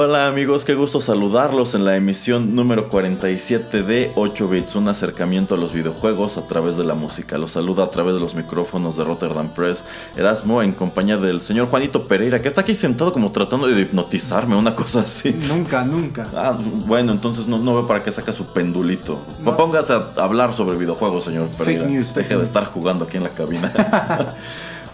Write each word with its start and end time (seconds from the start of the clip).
Hola 0.00 0.28
amigos, 0.28 0.64
qué 0.64 0.76
gusto 0.76 1.00
saludarlos 1.00 1.74
en 1.74 1.84
la 1.84 1.96
emisión 1.96 2.54
número 2.54 2.88
47 2.88 3.82
de 3.82 4.12
8 4.14 4.48
bits, 4.48 4.76
un 4.76 4.86
acercamiento 4.86 5.56
a 5.56 5.58
los 5.58 5.72
videojuegos 5.72 6.38
a 6.38 6.46
través 6.46 6.76
de 6.76 6.84
la 6.84 6.94
música. 6.94 7.36
Los 7.36 7.50
saluda 7.50 7.82
a 7.82 7.90
través 7.90 8.14
de 8.14 8.20
los 8.20 8.36
micrófonos 8.36 8.96
de 8.96 9.02
Rotterdam 9.02 9.48
Press, 9.48 9.82
Erasmo 10.16 10.62
en 10.62 10.70
compañía 10.70 11.16
del 11.16 11.40
señor 11.40 11.66
Juanito 11.66 12.06
Pereira, 12.06 12.40
que 12.40 12.46
está 12.46 12.60
aquí 12.60 12.76
sentado 12.76 13.12
como 13.12 13.32
tratando 13.32 13.66
de 13.66 13.80
hipnotizarme, 13.80 14.54
una 14.54 14.72
cosa 14.76 15.00
así. 15.00 15.32
Nunca, 15.32 15.82
nunca. 15.82 16.28
Ah, 16.32 16.56
bueno, 16.86 17.10
entonces 17.10 17.48
no, 17.48 17.58
no 17.58 17.74
veo 17.74 17.88
para 17.88 18.00
qué 18.00 18.12
saca 18.12 18.30
su 18.30 18.46
pendulito. 18.46 19.18
Póngase 19.44 19.94
a 19.94 20.12
hablar 20.18 20.52
sobre 20.52 20.76
videojuegos, 20.76 21.24
señor 21.24 21.48
Pereira. 21.48 21.80
Fake 21.80 21.92
news, 21.92 22.12
fake 22.12 22.28
Deje 22.28 22.36
de 22.36 22.44
estar 22.44 22.66
jugando 22.66 23.04
aquí 23.04 23.16
en 23.16 23.24
la 23.24 23.30
cabina. 23.30 23.72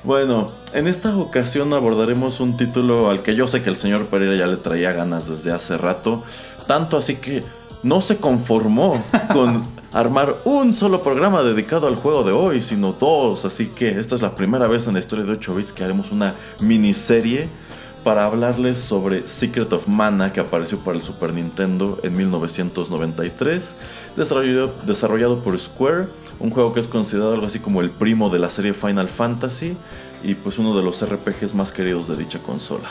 Bueno, 0.05 0.51
en 0.75 0.87
esta 0.87 1.17
ocasión 1.17 1.73
abordaremos 1.73 2.39
un 2.41 2.59
título 2.59 3.09
al 3.09 3.23
que 3.23 3.35
yo 3.35 3.49
sé 3.49 3.63
que 3.63 3.71
el 3.71 3.77
señor 3.77 4.09
Pereira 4.09 4.37
ya 4.37 4.47
le 4.47 4.59
traía 4.59 4.93
ganas 4.93 5.27
desde 5.27 5.51
hace 5.51 5.79
rato, 5.79 6.23
tanto 6.67 6.99
así 6.99 7.17
que 7.17 7.43
no 7.83 8.03
se 8.03 8.19
conformó 8.19 9.03
con 9.33 9.65
armar 9.95 10.37
un 10.45 10.75
solo 10.75 11.01
programa 11.01 11.43
dedicado 11.43 11.87
al 11.87 11.97
juego 11.97 12.23
de 12.23 12.33
hoy, 12.33 12.61
sino 12.61 12.93
dos, 12.93 13.47
así 13.47 13.69
que 13.69 13.99
esta 13.99 14.15
es 14.15 14.21
la 14.21 14.35
primera 14.35 14.67
vez 14.67 14.87
en 14.87 14.93
la 14.93 15.01
historia 15.01 15.25
de 15.25 15.33
8 15.33 15.55
bits 15.55 15.73
que 15.73 15.85
haremos 15.85 16.13
una 16.13 16.35
miniserie 16.61 17.49
para 18.05 18.27
hablarles 18.27 18.79
sobre 18.79 19.27
Secret 19.27 19.73
of 19.73 19.89
Mana 19.89 20.33
que 20.33 20.39
apareció 20.39 20.79
para 20.79 20.99
el 20.99 21.03
Super 21.03 21.33
Nintendo 21.33 21.99
en 22.03 22.15
1993, 22.15 23.77
desarrollado, 24.15 25.39
por 25.41 25.59
Square, 25.59 26.07
un 26.39 26.51
juego 26.51 26.75
que 26.75 26.81
es 26.81 26.89
considerado 26.89 27.33
algo 27.33 27.47
así 27.47 27.61
como 27.61 27.81
el 27.81 27.91
primo 27.91 28.29
de 28.29 28.39
la 28.39 28.51
serie 28.51 28.75
Final 28.75 29.09
Fantasy 29.09 29.77
y 30.23 30.35
pues 30.35 30.59
uno 30.59 30.77
de 30.77 30.83
los 30.83 31.03
RPGs 31.05 31.55
más 31.55 31.73
queridos 31.73 32.07
de 32.07 32.17
dicha 32.17 32.41
consola. 32.41 32.91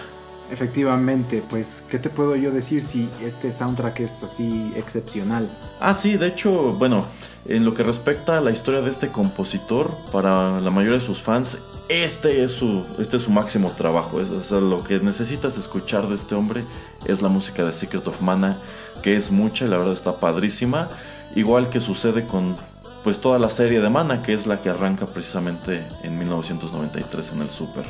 Efectivamente, 0.51 1.43
pues, 1.49 1.85
¿qué 1.89 1.97
te 1.97 2.09
puedo 2.09 2.35
yo 2.35 2.51
decir 2.51 2.81
si 2.81 3.09
este 3.21 3.51
soundtrack 3.51 4.01
es 4.01 4.23
así 4.23 4.71
excepcional? 4.75 5.49
Ah, 5.79 5.93
sí, 5.93 6.17
de 6.17 6.27
hecho, 6.27 6.73
bueno, 6.73 7.05
en 7.45 7.65
lo 7.65 7.73
que 7.73 7.83
respecta 7.83 8.37
a 8.37 8.41
la 8.41 8.51
historia 8.51 8.81
de 8.81 8.91
este 8.91 9.09
compositor, 9.09 9.91
para 10.11 10.59
la 10.61 10.69
mayoría 10.69 10.99
de 10.99 11.05
sus 11.05 11.21
fans, 11.21 11.57
este 11.89 12.43
es 12.43 12.51
su, 12.51 12.85
este 12.99 13.17
es 13.17 13.23
su 13.23 13.31
máximo 13.31 13.71
trabajo. 13.71 14.21
Es, 14.21 14.29
o 14.29 14.43
sea, 14.43 14.59
lo 14.59 14.83
que 14.83 14.99
necesitas 14.99 15.57
escuchar 15.57 16.07
de 16.07 16.15
este 16.15 16.35
hombre 16.35 16.63
es 17.05 17.21
la 17.21 17.29
música 17.29 17.63
de 17.63 17.73
Secret 17.73 18.07
of 18.07 18.21
Mana, 18.21 18.57
que 19.01 19.15
es 19.15 19.31
mucha 19.31 19.65
y 19.65 19.69
la 19.69 19.77
verdad 19.77 19.93
está 19.93 20.17
padrísima. 20.17 20.89
Igual 21.35 21.69
que 21.69 21.79
sucede 21.79 22.25
con 22.25 22.55
pues 23.03 23.19
toda 23.19 23.37
la 23.37 23.49
serie 23.49 23.81
de 23.81 23.89
Mana, 23.89 24.21
que 24.21 24.33
es 24.33 24.47
la 24.47 24.61
que 24.61 24.69
arranca 24.69 25.07
precisamente 25.07 25.85
en 26.03 26.17
1993 26.17 27.31
en 27.33 27.41
el 27.41 27.49
Super. 27.49 27.83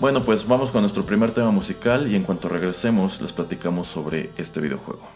Bueno, 0.00 0.22
pues 0.24 0.46
vamos 0.46 0.70
con 0.70 0.82
nuestro 0.82 1.06
primer 1.06 1.30
tema 1.30 1.50
musical 1.50 2.10
y 2.10 2.16
en 2.16 2.24
cuanto 2.24 2.48
regresemos 2.48 3.20
les 3.20 3.32
platicamos 3.32 3.88
sobre 3.88 4.30
este 4.36 4.60
videojuego. 4.60 5.08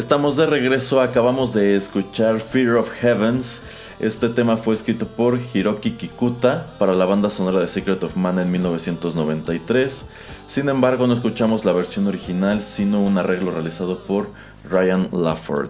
Estamos 0.00 0.34
de 0.34 0.46
regreso, 0.46 1.02
acabamos 1.02 1.52
de 1.52 1.76
escuchar 1.76 2.40
Fear 2.40 2.76
of 2.76 2.90
Heavens. 2.90 3.60
Este 3.98 4.30
tema 4.30 4.56
fue 4.56 4.72
escrito 4.72 5.06
por 5.06 5.38
Hiroki 5.52 5.90
Kikuta 5.90 6.68
para 6.78 6.94
la 6.94 7.04
banda 7.04 7.28
sonora 7.28 7.60
de 7.60 7.68
Secret 7.68 8.02
of 8.02 8.16
Mana 8.16 8.40
en 8.40 8.50
1993. 8.50 10.06
Sin 10.46 10.70
embargo, 10.70 11.06
no 11.06 11.12
escuchamos 11.12 11.66
la 11.66 11.72
versión 11.72 12.06
original, 12.06 12.62
sino 12.62 13.02
un 13.02 13.18
arreglo 13.18 13.50
realizado 13.50 13.98
por 13.98 14.30
Ryan 14.64 15.10
Lafford. 15.12 15.68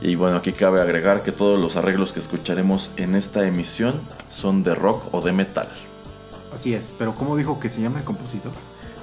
Y 0.00 0.14
bueno, 0.14 0.36
aquí 0.36 0.52
cabe 0.52 0.80
agregar 0.80 1.24
que 1.24 1.32
todos 1.32 1.58
los 1.58 1.74
arreglos 1.74 2.12
que 2.12 2.20
escucharemos 2.20 2.92
en 2.96 3.16
esta 3.16 3.44
emisión 3.48 4.00
son 4.28 4.62
de 4.62 4.76
rock 4.76 5.12
o 5.12 5.22
de 5.22 5.32
metal. 5.32 5.66
Así 6.54 6.72
es, 6.72 6.94
pero 6.96 7.16
¿cómo 7.16 7.36
dijo 7.36 7.58
que 7.58 7.68
se 7.68 7.82
llama 7.82 7.98
el 7.98 8.04
compositor? 8.04 8.52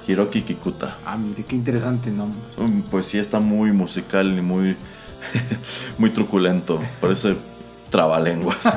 Hiroki 0.06 0.42
Kikuta. 0.42 0.96
Ah, 1.06 1.16
mire, 1.16 1.44
qué 1.44 1.56
interesante 1.56 2.10
nombre. 2.10 2.38
Mm, 2.58 2.82
Pues 2.90 3.06
sí, 3.06 3.18
está 3.18 3.40
muy 3.40 3.72
musical 3.72 4.36
y 4.36 4.40
muy, 4.42 4.76
muy 5.98 6.10
truculento. 6.10 6.80
Parece 7.00 7.36
trabalenguas. 7.90 8.58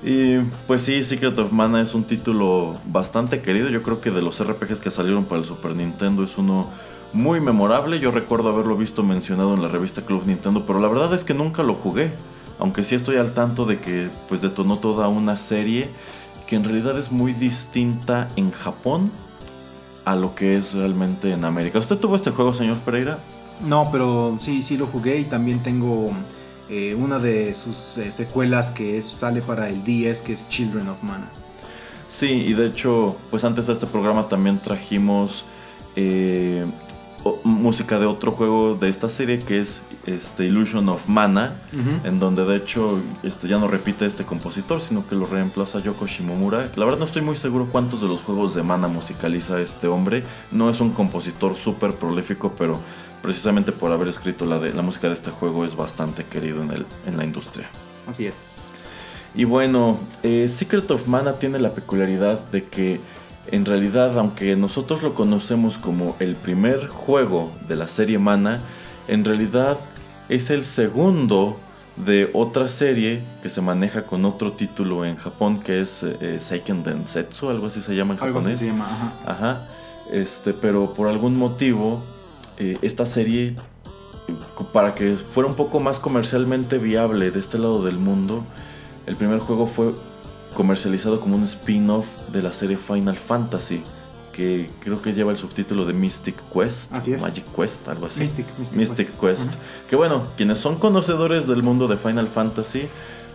Y 0.00 0.38
pues 0.68 0.82
sí, 0.82 1.02
Secret 1.02 1.36
of 1.40 1.50
Mana 1.50 1.80
es 1.82 1.92
un 1.92 2.04
título 2.04 2.76
bastante 2.86 3.40
querido. 3.42 3.68
Yo 3.68 3.82
creo 3.82 4.00
que 4.00 4.12
de 4.12 4.22
los 4.22 4.40
RPGs 4.40 4.78
que 4.78 4.92
salieron 4.92 5.24
para 5.24 5.40
el 5.40 5.44
Super 5.44 5.74
Nintendo 5.74 6.22
es 6.22 6.38
uno 6.38 6.68
muy 7.12 7.40
memorable. 7.40 7.98
Yo 7.98 8.12
recuerdo 8.12 8.50
haberlo 8.50 8.76
visto 8.76 9.02
mencionado 9.02 9.54
en 9.54 9.60
la 9.62 9.66
revista 9.66 10.02
Club 10.02 10.22
Nintendo, 10.24 10.64
pero 10.66 10.78
la 10.78 10.86
verdad 10.86 11.12
es 11.14 11.24
que 11.24 11.34
nunca 11.34 11.64
lo 11.64 11.74
jugué. 11.74 12.12
Aunque 12.60 12.84
sí 12.84 12.94
estoy 12.94 13.16
al 13.16 13.32
tanto 13.34 13.64
de 13.66 13.80
que 13.80 14.08
pues 14.28 14.40
detonó 14.40 14.78
toda 14.78 15.08
una 15.08 15.36
serie 15.36 15.88
que 16.46 16.54
en 16.54 16.62
realidad 16.62 16.96
es 16.96 17.10
muy 17.10 17.32
distinta 17.32 18.28
en 18.36 18.52
Japón 18.52 19.10
a 20.08 20.16
lo 20.16 20.34
que 20.34 20.56
es 20.56 20.72
realmente 20.72 21.32
en 21.32 21.44
América. 21.44 21.78
¿Usted 21.78 21.98
tuvo 21.98 22.16
este 22.16 22.30
juego, 22.30 22.54
señor 22.54 22.78
Pereira? 22.78 23.18
No, 23.62 23.90
pero 23.92 24.36
sí, 24.38 24.62
sí 24.62 24.78
lo 24.78 24.86
jugué 24.86 25.18
y 25.18 25.24
también 25.24 25.62
tengo 25.62 26.10
eh, 26.70 26.94
una 26.94 27.18
de 27.18 27.52
sus 27.52 27.98
eh, 27.98 28.10
secuelas 28.10 28.70
que 28.70 29.02
sale 29.02 29.42
para 29.42 29.68
el 29.68 29.84
10, 29.84 30.22
que 30.22 30.32
es 30.32 30.48
Children 30.48 30.88
of 30.88 31.02
Mana. 31.02 31.28
Sí, 32.06 32.28
y 32.30 32.54
de 32.54 32.66
hecho, 32.66 33.16
pues 33.28 33.44
antes 33.44 33.66
de 33.66 33.74
este 33.74 33.86
programa 33.86 34.28
también 34.28 34.58
trajimos 34.58 35.44
eh, 35.94 36.64
música 37.44 37.98
de 37.98 38.06
otro 38.06 38.32
juego 38.32 38.76
de 38.76 38.88
esta 38.88 39.10
serie 39.10 39.40
que 39.40 39.60
es 39.60 39.82
este 40.06 40.46
Illusion 40.46 40.88
of 40.88 41.08
Mana, 41.08 41.54
en 42.04 42.18
donde 42.18 42.44
de 42.44 42.56
hecho 42.56 43.00
este, 43.22 43.48
ya 43.48 43.58
no 43.58 43.68
repite 43.68 44.06
este 44.06 44.24
compositor, 44.24 44.80
sino 44.80 45.06
que 45.06 45.14
lo 45.14 45.26
reemplaza 45.26 45.80
Yoko 45.80 46.06
Shimomura. 46.06 46.70
La 46.76 46.84
verdad 46.84 46.98
no 46.98 47.04
estoy 47.04 47.22
muy 47.22 47.36
seguro 47.36 47.68
cuántos 47.70 48.00
de 48.00 48.08
los 48.08 48.22
juegos 48.22 48.54
de 48.54 48.62
Mana 48.62 48.88
musicaliza 48.88 49.60
este 49.60 49.86
hombre. 49.86 50.24
No 50.50 50.70
es 50.70 50.80
un 50.80 50.90
compositor 50.90 51.56
súper 51.56 51.92
prolífico, 51.92 52.52
pero 52.56 52.78
precisamente 53.22 53.72
por 53.72 53.92
haber 53.92 54.08
escrito 54.08 54.46
la, 54.46 54.58
de, 54.58 54.72
la 54.72 54.82
música 54.82 55.08
de 55.08 55.14
este 55.14 55.30
juego 55.30 55.64
es 55.64 55.76
bastante 55.76 56.24
querido 56.24 56.62
en, 56.62 56.70
el, 56.70 56.86
en 57.06 57.16
la 57.16 57.24
industria. 57.24 57.68
Así 58.06 58.26
es. 58.26 58.70
Y 59.34 59.44
bueno, 59.44 59.98
eh, 60.22 60.48
Secret 60.48 60.90
of 60.90 61.06
Mana 61.06 61.34
tiene 61.34 61.58
la 61.58 61.74
peculiaridad 61.74 62.38
de 62.50 62.64
que 62.64 63.00
en 63.50 63.64
realidad, 63.64 64.18
aunque 64.18 64.56
nosotros 64.56 65.02
lo 65.02 65.14
conocemos 65.14 65.78
como 65.78 66.16
el 66.18 66.36
primer 66.36 66.88
juego 66.88 67.52
de 67.66 67.76
la 67.76 67.88
serie 67.88 68.18
Mana, 68.18 68.60
en 69.08 69.24
realidad 69.24 69.78
es 70.28 70.50
el 70.50 70.64
segundo 70.64 71.58
de 71.96 72.30
otra 72.32 72.68
serie 72.68 73.22
que 73.42 73.48
se 73.48 73.60
maneja 73.60 74.02
con 74.02 74.24
otro 74.24 74.52
título 74.52 75.04
en 75.04 75.16
Japón 75.16 75.60
que 75.60 75.80
es 75.80 76.04
eh, 76.04 76.38
Seiken 76.38 76.84
Densetsu, 76.84 77.48
algo 77.48 77.66
así 77.66 77.80
se 77.80 77.96
llama 77.96 78.14
en 78.14 78.22
algo 78.22 78.38
japonés. 78.38 78.56
Así 78.56 78.66
se 78.66 78.70
llama, 78.70 78.86
ajá. 78.86 79.12
Ajá. 79.26 79.68
Este, 80.12 80.54
pero 80.54 80.94
por 80.94 81.08
algún 81.08 81.36
motivo 81.36 82.02
eh, 82.58 82.78
esta 82.82 83.04
serie 83.04 83.56
para 84.72 84.94
que 84.94 85.16
fuera 85.16 85.48
un 85.48 85.56
poco 85.56 85.80
más 85.80 85.98
comercialmente 85.98 86.78
viable 86.78 87.30
de 87.30 87.40
este 87.40 87.58
lado 87.58 87.82
del 87.82 87.98
mundo, 87.98 88.44
el 89.06 89.16
primer 89.16 89.38
juego 89.38 89.66
fue 89.66 89.94
comercializado 90.54 91.20
como 91.20 91.36
un 91.36 91.44
spin-off 91.44 92.06
de 92.30 92.42
la 92.42 92.52
serie 92.52 92.76
Final 92.76 93.16
Fantasy, 93.16 93.82
que 94.38 94.70
creo 94.78 95.02
que 95.02 95.12
lleva 95.12 95.32
el 95.32 95.36
subtítulo 95.38 95.84
de 95.84 95.92
Mystic 95.92 96.36
Quest, 96.52 96.92
Así 96.94 97.12
es. 97.12 97.20
Magic 97.20 97.44
Quest, 97.56 97.88
algo 97.88 98.06
así. 98.06 98.20
Mystic, 98.20 98.46
Mystic, 98.56 98.78
Mystic 98.78 99.20
Quest. 99.20 99.54
Que 99.90 99.96
bueno, 99.96 100.28
quienes 100.36 100.58
son 100.58 100.76
conocedores 100.76 101.48
del 101.48 101.64
mundo 101.64 101.88
de 101.88 101.96
Final 101.96 102.28
Fantasy, 102.28 102.86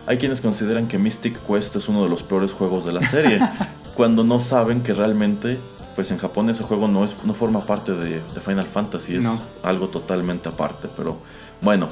hay 0.06 0.16
quienes 0.16 0.40
consideran 0.40 0.88
que 0.88 0.96
Mystic 0.96 1.38
Quest 1.46 1.76
es 1.76 1.88
uno 1.90 2.02
de 2.04 2.08
los 2.08 2.22
peores 2.22 2.52
juegos 2.52 2.86
de 2.86 2.92
la 2.92 3.06
serie, 3.06 3.38
cuando 3.94 4.24
no 4.24 4.40
saben 4.40 4.82
que 4.82 4.94
realmente, 4.94 5.58
pues 5.94 6.10
en 6.10 6.16
Japón 6.16 6.48
ese 6.48 6.62
juego 6.64 6.88
no, 6.88 7.04
es, 7.04 7.14
no 7.24 7.34
forma 7.34 7.66
parte 7.66 7.92
de, 7.92 8.22
de 8.34 8.40
Final 8.40 8.66
Fantasy, 8.66 9.16
es 9.16 9.22
No. 9.22 9.38
algo 9.62 9.88
totalmente 9.88 10.48
aparte. 10.48 10.88
Pero 10.96 11.18
bueno, 11.60 11.88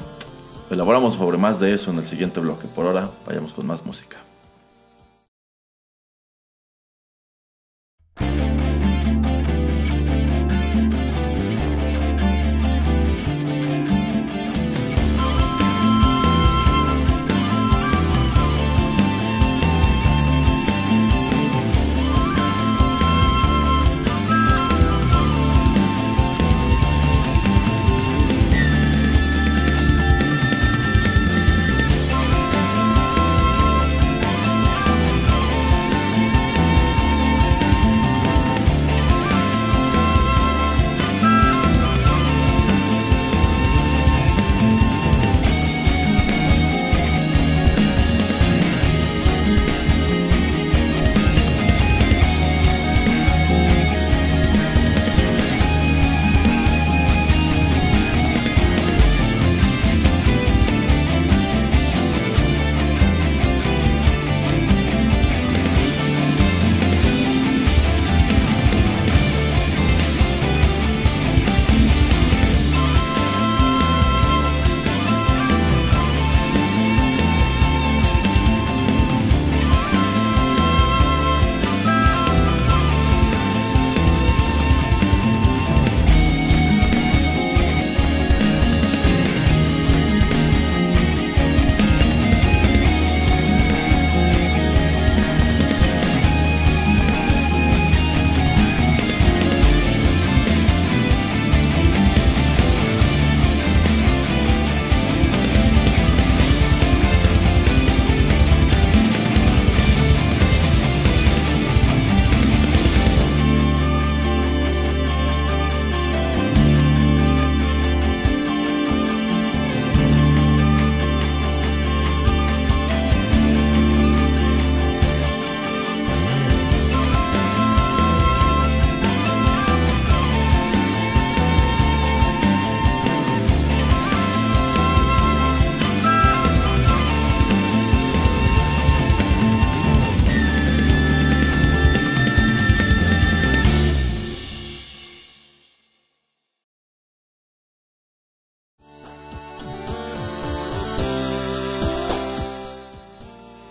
elaboramos 0.71 1.13
sobre 1.13 1.37
más 1.37 1.59
de 1.59 1.71
eso 1.73 1.91
en 1.91 1.99
el 1.99 2.05
siguiente 2.05 2.39
bloque. 2.39 2.67
Por 2.67 2.87
ahora, 2.87 3.11
vayamos 3.27 3.53
con 3.53 3.67
más 3.67 3.85
música. 3.85 4.17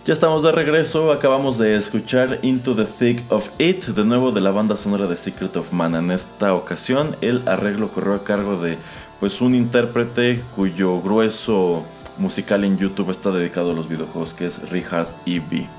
Ya 0.05 0.11
estamos 0.11 0.43
de 0.43 0.51
regreso, 0.51 1.13
acabamos 1.13 1.57
de 1.57 1.77
escuchar 1.77 2.39
Into 2.41 2.75
the 2.75 2.83
Thick 2.83 3.23
of 3.31 3.49
It, 3.57 3.85
de 3.85 4.03
nuevo 4.03 4.33
de 4.33 4.41
la 4.41 4.51
banda 4.51 4.75
sonora 4.75 5.07
de 5.07 5.15
Secret 5.15 5.55
of 5.55 5.71
Mana. 5.71 5.99
En 5.99 6.11
esta 6.11 6.53
ocasión 6.53 7.15
el 7.21 7.47
arreglo 7.47 7.87
corrió 7.87 8.15
a 8.15 8.25
cargo 8.25 8.61
de 8.61 8.77
pues 9.21 9.39
un 9.39 9.55
intérprete 9.55 10.43
cuyo 10.57 10.99
grueso 10.99 11.85
musical 12.17 12.65
en 12.65 12.77
YouTube 12.77 13.11
está 13.11 13.31
dedicado 13.31 13.71
a 13.71 13.73
los 13.73 13.87
videojuegos, 13.87 14.33
que 14.33 14.47
es 14.47 14.69
Richard 14.69 15.07
E.B. 15.25 15.69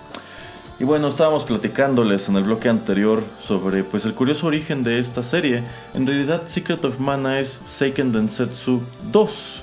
Y 0.81 0.85
bueno, 0.85 1.09
estábamos 1.09 1.45
platicándoles 1.45 2.27
en 2.31 2.37
el 2.37 2.45
bloque 2.45 2.71
anterior 2.71 3.23
sobre 3.47 3.85
pues 3.85 4.07
el 4.07 4.15
curioso 4.15 4.47
origen 4.47 4.85
de 4.85 5.01
esta 5.01 5.23
serie. 5.23 5.63
En 5.93 6.07
realidad 6.07 6.47
Secret 6.47 6.83
of 6.87 6.99
Mana 6.99 7.41
es 7.41 7.61
Seiken 7.67 8.11
Densetsu 8.11 8.81
2. 9.13 9.63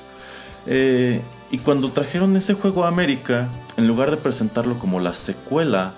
Eh, 0.68 1.22
Y 1.51 1.58
cuando 1.60 1.91
trajeron 1.91 2.36
ese 2.38 2.53
juego 2.53 2.86
a 2.86 2.88
América, 2.88 3.50
en 3.77 3.88
lugar 3.88 4.10
de 4.12 4.17
presentarlo 4.17 4.79
como 4.79 5.00
la 5.00 5.13
secuela 5.13 5.93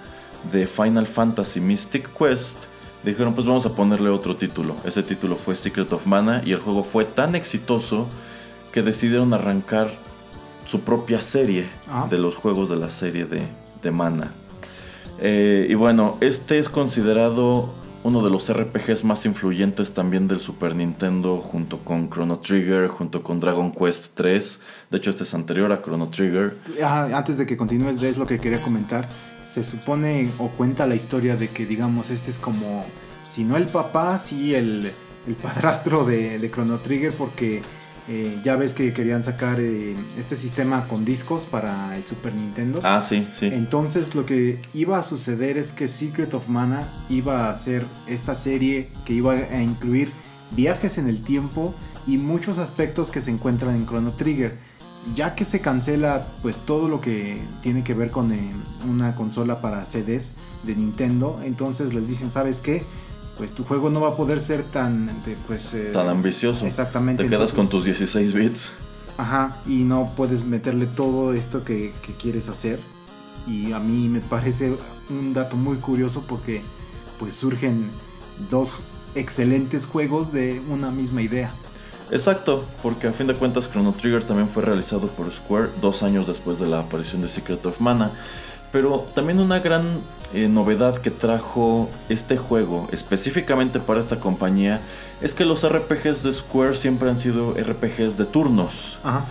de 0.52 0.66
Final 0.68 1.06
Fantasy 1.08 1.60
Mystic 1.62 2.10
Quest, 2.18 2.66
dijeron 3.04 3.34
pues 3.36 3.46
vamos 3.46 3.66
a 3.66 3.76
ponerle 3.76 4.10
otro 4.10 4.36
título. 4.36 4.76
Ese 4.84 5.04
título 5.04 5.36
fue 5.36 5.56
Secret 5.56 5.92
of 5.94 6.06
Mana 6.08 6.42
y 6.44 6.54
el 6.54 6.60
juego 6.60 6.84
fue 6.84 7.06
tan 7.06 7.36
exitoso 7.36 8.08
que 8.72 8.82
decidieron 8.82 9.34
arrancar 9.34 9.92
su 10.66 10.82
propia 10.82 11.22
serie 11.22 11.70
Ah. 11.90 12.08
de 12.10 12.18
los 12.18 12.36
juegos 12.36 12.70
de 12.70 12.78
la 12.78 12.90
serie 12.90 13.26
de, 13.26 13.44
de 13.84 13.92
Mana. 13.92 14.32
Eh, 15.20 15.68
y 15.70 15.76
bueno, 15.76 16.18
este 16.22 16.58
es 16.58 16.68
considerado 16.70 17.70
uno 18.04 18.22
de 18.22 18.30
los 18.30 18.52
RPGs 18.52 19.04
más 19.06 19.26
influyentes 19.26 19.94
también 19.94 20.28
del 20.28 20.40
Super 20.40 20.76
Nintendo, 20.76 21.38
junto 21.38 21.80
con 21.80 22.10
Chrono 22.10 22.40
Trigger, 22.40 22.88
junto 22.88 23.24
con 23.24 23.40
Dragon 23.40 23.72
Quest 23.72 24.12
3. 24.16 24.60
De 24.92 24.98
hecho, 24.98 25.10
este 25.10 25.24
es 25.24 25.34
anterior 25.34 25.72
a 25.72 25.82
Chrono 25.82 26.10
Trigger. 26.10 26.56
Antes 26.84 27.38
de 27.38 27.46
que 27.46 27.56
continúes, 27.56 28.02
es 28.04 28.18
lo 28.18 28.26
que 28.26 28.40
quería 28.40 28.62
comentar. 28.62 29.08
Se 29.46 29.64
supone 29.64 30.32
o 30.38 30.50
cuenta 30.50 30.86
la 30.86 30.96
historia 30.96 31.38
de 31.38 31.50
que, 31.50 31.66
digamos, 31.66 32.10
este 32.10 32.32
es 32.32 32.40
como, 32.40 32.86
si 33.30 33.46
no 33.46 33.56
el 33.56 33.68
papá, 33.68 34.18
sí 34.18 34.54
el, 34.54 34.92
el 35.26 35.36
padrastro 35.36 36.06
de, 36.06 36.40
de 36.40 36.52
Chrono 36.52 36.80
Trigger, 36.80 37.14
porque 37.14 37.62
eh, 38.10 38.40
ya 38.44 38.58
ves 38.58 38.74
que 38.74 38.92
querían 38.92 39.24
sacar 39.24 39.60
eh, 39.62 39.96
este 40.18 40.36
sistema 40.36 40.88
con 40.88 41.06
discos 41.06 41.46
para 41.46 41.96
el 41.96 42.06
Super 42.06 42.34
Nintendo. 42.34 42.82
Ah, 42.84 43.02
sí, 43.02 43.26
sí. 43.34 43.48
Entonces 43.48 44.14
lo 44.14 44.26
que 44.26 44.62
iba 44.74 44.98
a 44.98 45.04
suceder 45.04 45.58
es 45.58 45.72
que 45.72 45.88
Secret 45.88 46.34
of 46.34 46.50
Mana 46.50 46.88
iba 47.10 47.50
a 47.50 47.56
ser 47.56 47.86
esta 48.08 48.36
serie 48.36 48.90
que 49.06 49.14
iba 49.14 49.34
a 49.34 49.62
incluir 49.62 50.12
viajes 50.52 50.98
en 50.98 51.08
el 51.08 51.24
tiempo 51.24 51.74
y 52.06 52.18
muchos 52.18 52.58
aspectos 52.58 53.10
que 53.10 53.22
se 53.22 53.32
encuentran 53.32 53.76
en 53.76 53.86
Chrono 53.86 54.12
Trigger. 54.12 54.58
Ya 55.16 55.36
que 55.36 55.44
se 55.46 55.60
cancela 55.60 56.28
pues 56.42 56.58
todo 56.58 56.88
lo 56.88 57.02
que 57.02 57.38
tiene 57.62 57.84
que 57.84 57.94
ver 57.94 58.10
con 58.10 58.32
eh, 58.32 58.52
una 58.88 59.16
consola 59.16 59.62
para 59.62 59.86
CDs 59.86 60.36
de 60.64 60.76
Nintendo, 60.76 61.42
entonces 61.44 61.94
les 61.94 62.08
dicen, 62.08 62.32
¿sabes 62.32 62.62
qué? 62.62 62.84
Pues 63.38 63.52
tu 63.54 63.64
juego 63.64 63.90
no 63.90 64.00
va 64.02 64.10
a 64.10 64.16
poder 64.16 64.40
ser 64.40 64.64
tan 64.64 65.10
pues 65.48 65.74
eh, 65.74 65.90
Tan 65.92 66.08
ambicioso. 66.08 66.66
Exactamente. 66.66 67.24
Te 67.24 67.30
quedas 67.30 67.50
entonces- 67.52 67.56
con 67.58 67.70
tus 67.70 67.86
16 67.86 68.34
bits. 68.34 68.74
Ajá, 69.18 69.58
y 69.68 69.84
no 69.84 70.12
puedes 70.16 70.44
meterle 70.44 70.88
todo 70.88 71.34
esto 71.34 71.64
que, 71.64 71.94
que 72.02 72.14
quieres 72.14 72.50
hacer. 72.50 72.80
Y 73.48 73.72
a 73.74 73.80
mí 73.80 74.08
me 74.10 74.22
parece 74.22 74.76
un 75.10 75.34
dato 75.34 75.56
muy 75.56 75.78
curioso 75.78 76.24
porque 76.28 76.62
pues 77.20 77.36
surgen 77.36 77.90
dos 78.50 78.84
excelentes 79.16 79.86
juegos 79.86 80.32
de 80.32 80.62
una 80.70 80.90
misma 80.92 81.22
idea. 81.22 81.54
Exacto, 82.12 82.66
porque 82.82 83.08
a 83.08 83.12
fin 83.12 83.28
de 83.28 83.34
cuentas 83.36 83.70
Chrono 83.72 83.94
Trigger 83.94 84.24
también 84.24 84.50
fue 84.50 84.64
realizado 84.64 85.08
por 85.08 85.32
Square 85.32 85.70
dos 85.82 86.04
años 86.04 86.28
después 86.28 86.60
de 86.60 86.68
la 86.68 86.80
aparición 86.80 87.22
de 87.22 87.30
Secret 87.30 87.66
of 87.66 87.80
Mana. 87.80 88.12
Pero 88.72 89.06
también 89.14 89.40
una 89.40 89.60
gran 89.60 90.00
eh, 90.34 90.48
novedad 90.48 90.98
que 90.98 91.12
trajo 91.12 91.90
este 92.10 92.38
juego 92.38 92.88
específicamente 92.92 93.80
para 93.80 94.00
esta 94.00 94.20
compañía 94.20 94.82
es 95.22 95.34
que 95.34 95.46
los 95.46 95.68
RPGs 95.68 96.24
de 96.24 96.34
Square 96.34 96.76
siempre 96.76 97.10
han 97.10 97.20
sido 97.20 97.54
RPGs 97.54 98.18
de 98.18 98.26
turnos. 98.26 99.00
Ajá. 99.04 99.26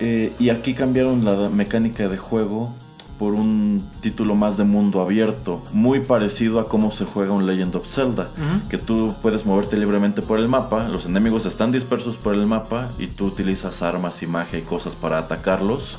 Eh, 0.00 0.32
y 0.38 0.50
aquí 0.50 0.74
cambiaron 0.74 1.24
la 1.24 1.48
mecánica 1.48 2.08
de 2.08 2.18
juego 2.18 2.72
por 3.18 3.32
un 3.32 3.82
título 4.02 4.34
más 4.34 4.58
de 4.58 4.64
mundo 4.64 5.00
abierto, 5.00 5.62
muy 5.72 6.00
parecido 6.00 6.60
a 6.60 6.68
cómo 6.68 6.92
se 6.92 7.06
juega 7.06 7.32
un 7.32 7.46
Legend 7.46 7.74
of 7.76 7.88
Zelda, 7.88 8.28
que 8.68 8.76
tú 8.76 9.14
puedes 9.22 9.46
moverte 9.46 9.78
libremente 9.78 10.20
por 10.20 10.38
el 10.38 10.48
mapa, 10.48 10.86
los 10.88 11.06
enemigos 11.06 11.46
están 11.46 11.72
dispersos 11.72 12.16
por 12.16 12.34
el 12.34 12.46
mapa 12.46 12.90
y 12.98 13.06
tú 13.06 13.26
utilizas 13.26 13.80
armas 13.80 14.22
y 14.22 14.26
magia 14.26 14.58
y 14.58 14.62
cosas 14.62 14.94
para 14.94 15.16
atacarlos. 15.16 15.96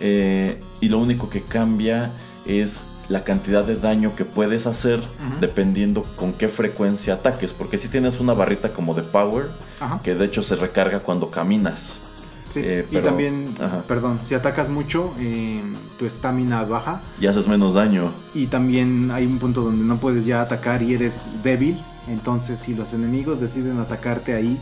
Eh, 0.00 0.60
y 0.80 0.88
lo 0.88 0.98
único 0.98 1.28
que 1.28 1.42
cambia 1.42 2.10
es 2.46 2.86
la 3.08 3.22
cantidad 3.24 3.64
de 3.64 3.76
daño 3.76 4.16
que 4.16 4.24
puedes 4.24 4.66
hacer 4.66 5.00
dependiendo 5.40 6.02
con 6.16 6.32
qué 6.32 6.48
frecuencia 6.48 7.14
ataques, 7.14 7.52
porque 7.52 7.76
si 7.76 7.88
tienes 7.88 8.18
una 8.20 8.32
barrita 8.32 8.72
como 8.72 8.94
de 8.94 9.02
power, 9.02 9.46
Ajá. 9.80 10.00
que 10.02 10.14
de 10.14 10.24
hecho 10.24 10.42
se 10.42 10.56
recarga 10.56 11.00
cuando 11.00 11.30
caminas. 11.30 12.00
Sí. 12.48 12.60
eh, 12.64 12.86
y 12.90 12.98
también, 12.98 13.54
ajá. 13.60 13.82
perdón, 13.88 14.20
si 14.24 14.34
atacas 14.34 14.68
mucho, 14.68 15.12
eh, 15.18 15.60
tu 15.98 16.06
estamina 16.06 16.62
baja. 16.62 17.00
y 17.20 17.26
haces 17.26 17.48
menos 17.48 17.74
daño. 17.74 18.12
Y 18.34 18.46
también 18.46 19.10
hay 19.12 19.26
un 19.26 19.38
punto 19.38 19.62
donde 19.62 19.84
no 19.84 19.96
puedes 19.98 20.26
ya 20.26 20.42
atacar 20.42 20.82
y 20.82 20.94
eres 20.94 21.28
débil. 21.42 21.76
Entonces, 22.08 22.60
si 22.60 22.74
los 22.74 22.92
enemigos 22.92 23.40
deciden 23.40 23.80
atacarte 23.80 24.34
ahí, 24.34 24.58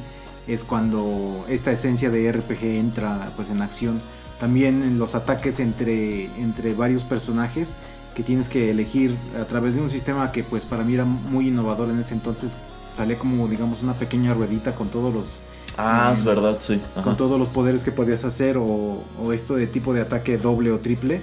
es 0.46 0.64
cuando 0.64 1.44
esta 1.48 1.72
esencia 1.72 2.08
de 2.10 2.32
RPG 2.32 2.64
entra 2.64 3.32
pues 3.36 3.50
en 3.50 3.60
acción. 3.60 4.00
También 4.40 4.82
en 4.82 4.98
los 4.98 5.14
ataques 5.14 5.60
entre, 5.60 6.24
entre 6.40 6.72
varios 6.74 7.04
personajes 7.04 7.76
que 8.14 8.22
tienes 8.22 8.48
que 8.48 8.70
elegir 8.70 9.16
a 9.40 9.44
través 9.44 9.74
de 9.74 9.80
un 9.82 9.90
sistema 9.90 10.30
que 10.32 10.44
pues 10.44 10.64
para 10.64 10.84
mí 10.84 10.94
era 10.94 11.04
muy 11.04 11.48
innovador 11.48 11.90
en 11.90 11.98
ese 11.98 12.14
entonces. 12.14 12.56
Sale 12.92 13.16
como 13.18 13.48
digamos 13.48 13.82
una 13.82 13.94
pequeña 13.94 14.34
ruedita 14.34 14.74
con 14.74 14.88
todos 14.88 15.12
los 15.12 15.40
Ah, 15.76 16.10
es 16.12 16.22
Mm. 16.22 16.26
verdad, 16.26 16.56
sí. 16.60 16.80
Ajá. 16.94 17.02
con 17.02 17.16
todos 17.16 17.36
los 17.38 17.48
poderes 17.48 17.82
que 17.82 17.90
podías 17.90 18.24
hacer 18.24 18.56
o, 18.58 19.02
o 19.20 19.32
esto 19.32 19.56
de 19.56 19.66
tipo 19.66 19.92
de 19.92 20.00
ataque 20.02 20.38
doble 20.38 20.70
o 20.70 20.78
triple. 20.78 21.20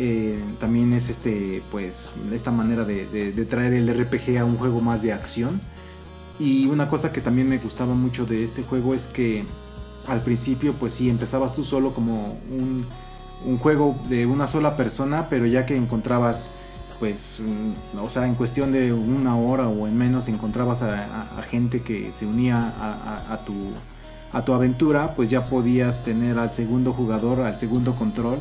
eh, 0.00 0.38
también 0.60 0.92
es 0.92 1.08
este 1.08 1.60
pues 1.72 2.12
esta 2.32 2.52
manera 2.52 2.84
de, 2.84 3.06
de- 3.06 3.32
de 3.32 3.44
traer 3.44 3.72
el 3.74 3.88
RPG 3.88 4.38
a 4.38 4.44
un 4.44 4.56
juego 4.56 4.80
más 4.80 5.02
de 5.02 5.12
acción. 5.12 5.60
Y 6.38 6.66
una 6.66 6.88
cosa 6.88 7.10
que 7.12 7.20
también 7.20 7.48
me 7.48 7.58
gustaba 7.58 7.94
mucho 7.94 8.24
de 8.24 8.44
este 8.44 8.62
juego 8.62 8.94
es 8.94 9.08
que 9.08 9.44
al 10.06 10.22
principio 10.22 10.72
pues 10.74 10.92
sí 10.92 11.10
empezabas 11.10 11.52
tú 11.52 11.64
solo 11.64 11.92
como 11.94 12.38
un, 12.52 12.84
un 13.44 13.58
juego 13.58 13.96
de 14.08 14.26
una 14.26 14.46
sola 14.46 14.76
persona, 14.76 15.28
pero 15.28 15.46
ya 15.46 15.66
que 15.66 15.76
encontrabas 15.76 16.50
pues, 16.98 17.40
o 17.96 18.08
sea, 18.08 18.26
en 18.26 18.34
cuestión 18.34 18.72
de 18.72 18.92
una 18.92 19.36
hora 19.36 19.68
o 19.68 19.86
en 19.86 19.96
menos 19.96 20.26
encontrabas 20.28 20.82
a, 20.82 21.06
gente 21.48 21.80
que 21.82 22.10
se 22.10 22.26
unía 22.26 22.72
a- 22.80 23.32
a 23.34 23.44
tu, 23.44 23.54
a 24.32 24.44
tu 24.44 24.52
aventura, 24.52 25.14
pues 25.14 25.30
ya 25.30 25.46
podías 25.46 26.02
tener 26.02 26.38
al 26.40 26.52
segundo 26.52 26.92
jugador, 26.92 27.42
al 27.42 27.56
segundo 27.56 27.94
control 27.94 28.38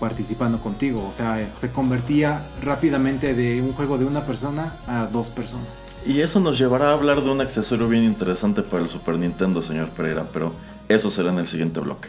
participando 0.00 0.58
contigo. 0.60 1.06
O 1.06 1.12
sea, 1.12 1.46
se 1.58 1.70
convertía 1.70 2.46
rápidamente 2.62 3.34
de 3.34 3.60
un 3.60 3.72
juego 3.74 3.98
de 3.98 4.06
una 4.06 4.24
persona 4.26 4.74
a 4.86 5.04
dos 5.06 5.28
personas. 5.28 5.66
Y 6.06 6.20
eso 6.22 6.40
nos 6.40 6.58
llevará 6.58 6.88
a 6.88 6.92
hablar 6.94 7.22
de 7.22 7.30
un 7.30 7.40
accesorio 7.42 7.88
bien 7.88 8.04
interesante 8.04 8.62
para 8.62 8.82
el 8.82 8.88
Super 8.88 9.16
Nintendo, 9.18 9.62
señor 9.62 9.90
Pereira, 9.90 10.26
pero 10.32 10.52
eso 10.88 11.10
será 11.10 11.30
en 11.30 11.38
el 11.38 11.46
siguiente 11.46 11.78
bloque. 11.78 12.08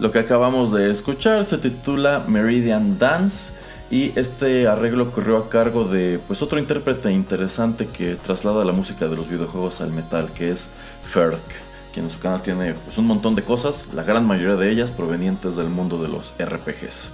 Lo 0.00 0.10
que 0.10 0.18
acabamos 0.18 0.72
de 0.72 0.90
escuchar 0.90 1.44
se 1.44 1.58
titula 1.58 2.24
Meridian 2.26 2.98
Dance 2.98 3.52
y 3.90 4.18
este 4.18 4.66
arreglo 4.66 5.12
corrió 5.12 5.36
a 5.36 5.50
cargo 5.50 5.84
de 5.84 6.18
pues 6.26 6.40
otro 6.40 6.58
intérprete 6.58 7.12
interesante 7.12 7.86
que 7.86 8.16
traslada 8.16 8.64
la 8.64 8.72
música 8.72 9.08
de 9.08 9.16
los 9.16 9.28
videojuegos 9.28 9.82
al 9.82 9.92
metal, 9.92 10.32
que 10.32 10.52
es 10.52 10.70
Ferg, 11.02 11.42
quien 11.92 12.06
en 12.06 12.10
su 12.10 12.18
canal 12.18 12.40
tiene 12.40 12.72
pues, 12.72 12.96
un 12.96 13.06
montón 13.06 13.34
de 13.34 13.42
cosas, 13.42 13.88
la 13.92 14.02
gran 14.02 14.26
mayoría 14.26 14.56
de 14.56 14.70
ellas 14.70 14.90
provenientes 14.90 15.54
del 15.54 15.68
mundo 15.68 16.02
de 16.02 16.08
los 16.08 16.32
RPGs. 16.38 17.12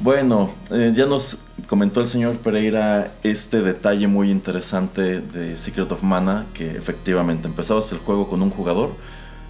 Bueno, 0.00 0.52
eh, 0.70 0.92
ya 0.94 1.06
nos 1.06 1.38
comentó 1.66 2.02
el 2.02 2.06
señor 2.06 2.36
Pereira 2.36 3.10
este 3.24 3.62
detalle 3.62 4.06
muy 4.06 4.30
interesante 4.30 5.20
de 5.22 5.56
Secret 5.56 5.90
of 5.90 6.04
Mana, 6.04 6.46
que 6.54 6.70
efectivamente 6.70 7.48
empezabas 7.48 7.90
el 7.90 7.98
juego 7.98 8.28
con 8.28 8.42
un 8.42 8.50
jugador, 8.50 8.92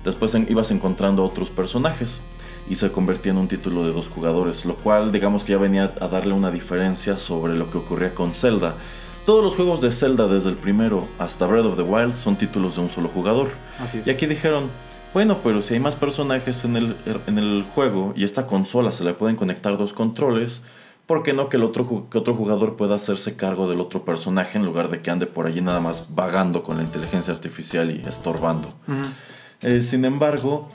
después 0.07 0.35
ibas 0.49 0.71
encontrando 0.71 1.23
otros 1.23 1.51
personajes 1.51 2.23
y 2.69 2.77
se 2.77 2.91
convertía 2.91 3.33
en 3.33 3.39
un 3.39 3.49
título 3.49 3.85
de 3.85 3.93
dos 3.93 4.09
jugadores, 4.09 4.65
lo 4.65 4.75
cual 4.75 5.13
digamos 5.13 5.45
que 5.45 5.53
ya 5.53 5.59
venía 5.59 5.93
a 6.01 6.09
darle 6.09 6.33
una 6.33 6.51
diferencia 6.51 7.19
sobre 7.19 7.55
lo 7.55 7.71
que 7.71 7.79
ocurría 7.79 8.15
con 8.15 8.35
Zelda. 8.35 8.75
Todos 9.25 9.43
los 9.43 9.55
juegos 9.55 9.81
de 9.81 9.91
Zelda 9.91 10.27
desde 10.29 10.51
el 10.51 10.57
primero 10.57 11.07
hasta 11.19 11.47
Breath 11.47 11.67
of 11.67 11.77
the 11.77 11.83
Wild 11.83 12.15
son 12.15 12.37
títulos 12.37 12.77
de 12.77 12.83
un 12.83 12.91
solo 12.91 13.09
jugador. 13.09 13.49
Así 13.81 13.99
es. 13.99 14.07
Y 14.07 14.11
aquí 14.11 14.27
dijeron, 14.27 14.71
bueno, 15.13 15.39
pero 15.43 15.63
si 15.63 15.75
hay 15.75 15.81
más 15.81 15.97
personajes 15.97 16.65
en 16.65 16.77
el, 16.77 16.97
en 17.27 17.39
el 17.39 17.65
juego 17.75 18.13
y 18.17 18.25
esta 18.25 18.47
consola 18.47 18.93
se 18.93 19.03
le 19.03 19.15
pueden 19.15 19.37
conectar 19.37 19.77
dos 19.79 19.93
controles, 19.93 20.63
¿por 21.07 21.23
qué 21.23 21.33
no 21.33 21.49
que 21.49 21.57
el 21.57 21.63
otro, 21.63 22.09
que 22.11 22.19
otro 22.19 22.35
jugador 22.35 22.77
pueda 22.77 22.97
hacerse 22.97 23.35
cargo 23.35 23.69
del 23.69 23.81
otro 23.81 24.05
personaje 24.05 24.59
en 24.59 24.65
lugar 24.65 24.91
de 24.91 25.01
que 25.01 25.11
ande 25.11 25.27
por 25.27 25.47
allí 25.47 25.61
nada 25.61 25.81
más 25.81 26.15
vagando 26.15 26.63
con 26.63 26.77
la 26.77 26.83
inteligencia 26.83 27.33
artificial 27.33 27.91
y 27.91 28.07
estorbando? 28.07 28.69
Eh, 29.63 29.81
sin 29.81 30.05
embargo, 30.05 30.69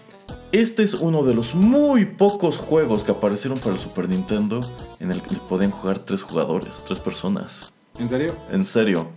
este 0.52 0.84
es 0.84 0.94
uno 0.94 1.24
de 1.24 1.34
los 1.34 1.56
muy 1.56 2.06
pocos 2.06 2.58
juegos 2.58 3.04
que 3.04 3.12
aparecieron 3.12 3.58
para 3.60 3.76
el 3.76 3.80
Super 3.80 4.10
Nintendo 4.10 4.70
en 5.00 5.12
el 5.12 5.22
que 5.22 5.36
podían 5.36 5.72
jugar 5.72 6.00
tres 6.00 6.22
jugadores, 6.22 6.84
tres 6.86 7.00
personas. 7.00 7.72
¿En 7.98 8.10
serio? 8.10 8.36
En 8.52 8.66
serio. 8.66 9.08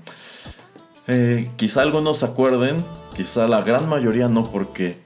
Eh, 1.07 1.51
quizá 1.57 1.83
algunos 1.83 2.19
se 2.19 2.27
acuerden, 2.27 2.85
quizá 3.17 3.49
la 3.49 3.63
gran 3.63 3.89
mayoría 3.89 4.29
no, 4.29 4.51
porque 4.51 4.97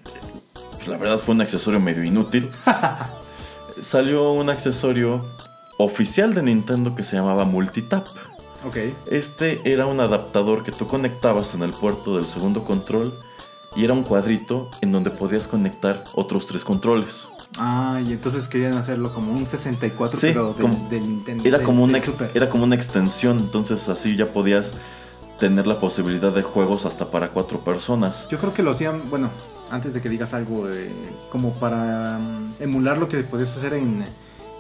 pues, 0.75 0.87
la 0.87 0.97
verdad 0.99 1.19
fue 1.19 1.35
un 1.35 1.41
accesorio 1.41 1.81
medio 1.81 2.05
inútil. 2.05 2.51
Salió 3.81 4.33
un 4.33 4.51
accesorio 4.51 5.25
oficial 5.79 6.35
de 6.35 6.43
Nintendo 6.43 6.95
que 6.95 7.05
se 7.05 7.17
llamaba 7.17 7.45
Multitap. 7.45 8.07
Ok. 8.67 8.77
Este 9.11 9.61
era 9.65 9.87
un 9.87 10.01
adaptador 10.01 10.63
que 10.63 10.73
tú 10.73 10.89
conectabas 10.89 11.55
en 11.55 11.63
el 11.63 11.73
puerto 11.73 12.17
del 12.17 12.27
segundo 12.27 12.65
control 12.65 13.15
y 13.79 13.85
era 13.85 13.95
un 13.95 14.03
cuadrito 14.03 14.71
en 14.81 14.91
donde 14.93 15.11
podías 15.11 15.47
conectar 15.47 16.05
otros 16.15 16.47
tres 16.47 16.65
controles. 16.65 17.29
Ah, 17.59 18.01
y 18.05 18.13
entonces 18.13 18.47
querían 18.49 18.75
hacerlo 18.75 19.15
como 19.15 19.33
un 19.33 19.47
64, 19.47 20.21
Sí, 20.21 20.27
pero 20.29 20.53
del, 20.53 20.61
como- 20.63 20.89
del 20.91 21.09
Nintendo. 21.09 21.45
Era 21.47 21.59
del- 21.59 21.67
como, 21.67 21.85
una 21.85 21.97
ex- 21.99 22.15
era 22.35 22.51
como 22.51 22.65
una 22.65 22.75
extensión, 22.75 23.39
entonces 23.39 23.89
así 23.89 24.17
ya 24.17 24.33
podías 24.33 24.75
tener 25.39 25.67
la 25.69 25.79
posibilidad 25.81 26.33
de 26.33 26.43
juegos 26.43 26.85
hasta 26.85 27.11
para 27.11 27.31
cuatro 27.31 27.61
personas. 27.61 28.27
Yo 28.29 28.39
creo 28.39 28.53
que 28.53 28.63
lo 28.65 28.73
hacían, 28.73 29.09
bueno, 29.09 29.31
antes 29.71 29.95
de 29.95 30.01
que 30.01 30.09
digas 30.09 30.35
algo, 30.35 30.69
eh, 30.69 30.91
como 31.31 31.53
para 31.55 32.19
mm, 32.19 32.55
emular 32.63 32.99
lo 32.99 33.09
que 33.09 33.19
podías 33.23 33.57
hacer 33.57 33.75
en, 33.75 34.05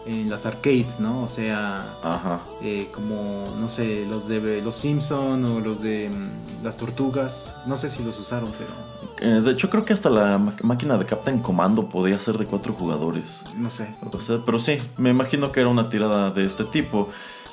en 0.07 0.31
las 0.31 0.46
arcades, 0.46 1.00
¿no? 1.00 1.22
O 1.22 1.28
sea, 1.28 1.94
Ajá. 2.02 2.40
eh, 2.62 2.88
como, 2.94 3.54
no 3.61 3.68
sé, 3.68 4.07
los 4.09 4.28
de 4.28 4.62
los 4.62 4.76
Simpson 4.76 5.44
o 5.44 5.61
los 5.61 5.83
de 5.83 6.09
mm, 6.09 6.64
las 6.64 6.76
tortugas. 6.76 7.57
No 7.66 7.76
sé 7.76 7.88
si 7.88 8.02
los 8.04 8.18
usaron, 8.18 8.50
pero 8.57 8.70
Eh, 9.20 9.40
de 9.44 9.50
hecho, 9.50 9.68
creo 9.70 9.85
que 9.85 9.92
hasta 9.92 10.11
la 10.11 10.38
máquina 10.62 10.96
de 10.96 11.04
Captain 11.04 11.40
Commando 11.40 11.88
podía 11.88 12.18
ser 12.18 12.38
de 12.38 12.46
cuatro 12.46 12.72
jugadores. 12.72 13.42
no 13.57 13.70
sé. 13.70 13.94
O 14.12 14.20
sea, 14.20 14.38
pero 14.46 14.59
sí, 14.59 14.78
me 14.96 15.11
imagino 15.11 15.50
que 15.52 15.61
era 15.61 15.68
una 15.68 15.88
tirada 15.88 16.31
de 16.31 16.44
este 16.44 16.64
tipo. 16.64 17.09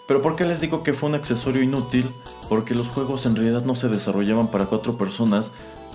Pero 0.08 0.21
¿por 0.21 0.36
qué 0.36 0.45
les 0.45 0.62
digo 0.62 0.84
que 0.84 0.93
fue 0.93 1.10
un 1.10 1.15
accesorio 1.15 1.63
inútil? 1.63 2.08
Porque 2.47 2.75
los 2.75 2.88
juegos 2.88 3.25
en 3.25 3.36
realidad 3.36 3.63
no 3.65 3.73
se 3.73 3.88
desarrollaban 3.88 4.47
para 4.49 4.65
cuatro 4.67 4.97
personas. 4.97 5.51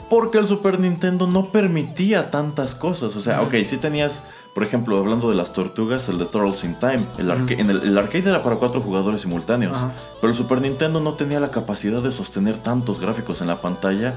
Porque 0.08 0.38
el 0.38 0.48
Super 0.48 0.80
Nintendo 0.80 1.28
no 1.28 1.44
permitía 1.44 2.32
tantas 2.32 2.74
cosas. 2.74 3.14
O 3.14 3.20
sea, 3.22 3.42
ok, 3.42 3.54
sí 3.64 3.76
tenías, 3.76 4.24
por 4.56 4.64
ejemplo, 4.64 4.98
hablando 4.98 5.28
de 5.30 5.36
las 5.36 5.52
tortugas, 5.52 6.08
el 6.08 6.18
de 6.18 6.26
Turtles 6.26 6.64
in 6.64 6.74
Time. 6.80 7.04
El, 7.18 7.30
arca- 7.30 7.54
en 7.56 7.70
el, 7.70 7.82
el 7.82 7.96
arcade 7.96 8.28
era 8.28 8.42
para 8.42 8.56
cuatro 8.56 8.80
jugadores 8.80 9.20
simultáneos. 9.20 9.76
Ajá. 9.76 9.92
Pero 10.20 10.32
el 10.32 10.34
Super 10.36 10.60
Nintendo 10.60 10.98
no 10.98 11.12
tenía 11.14 11.38
la 11.38 11.52
capacidad 11.52 12.02
de 12.02 12.10
sostener 12.10 12.58
tantos 12.58 12.98
gráficos 13.00 13.40
en 13.40 13.46
la 13.46 13.60
pantalla 13.60 14.14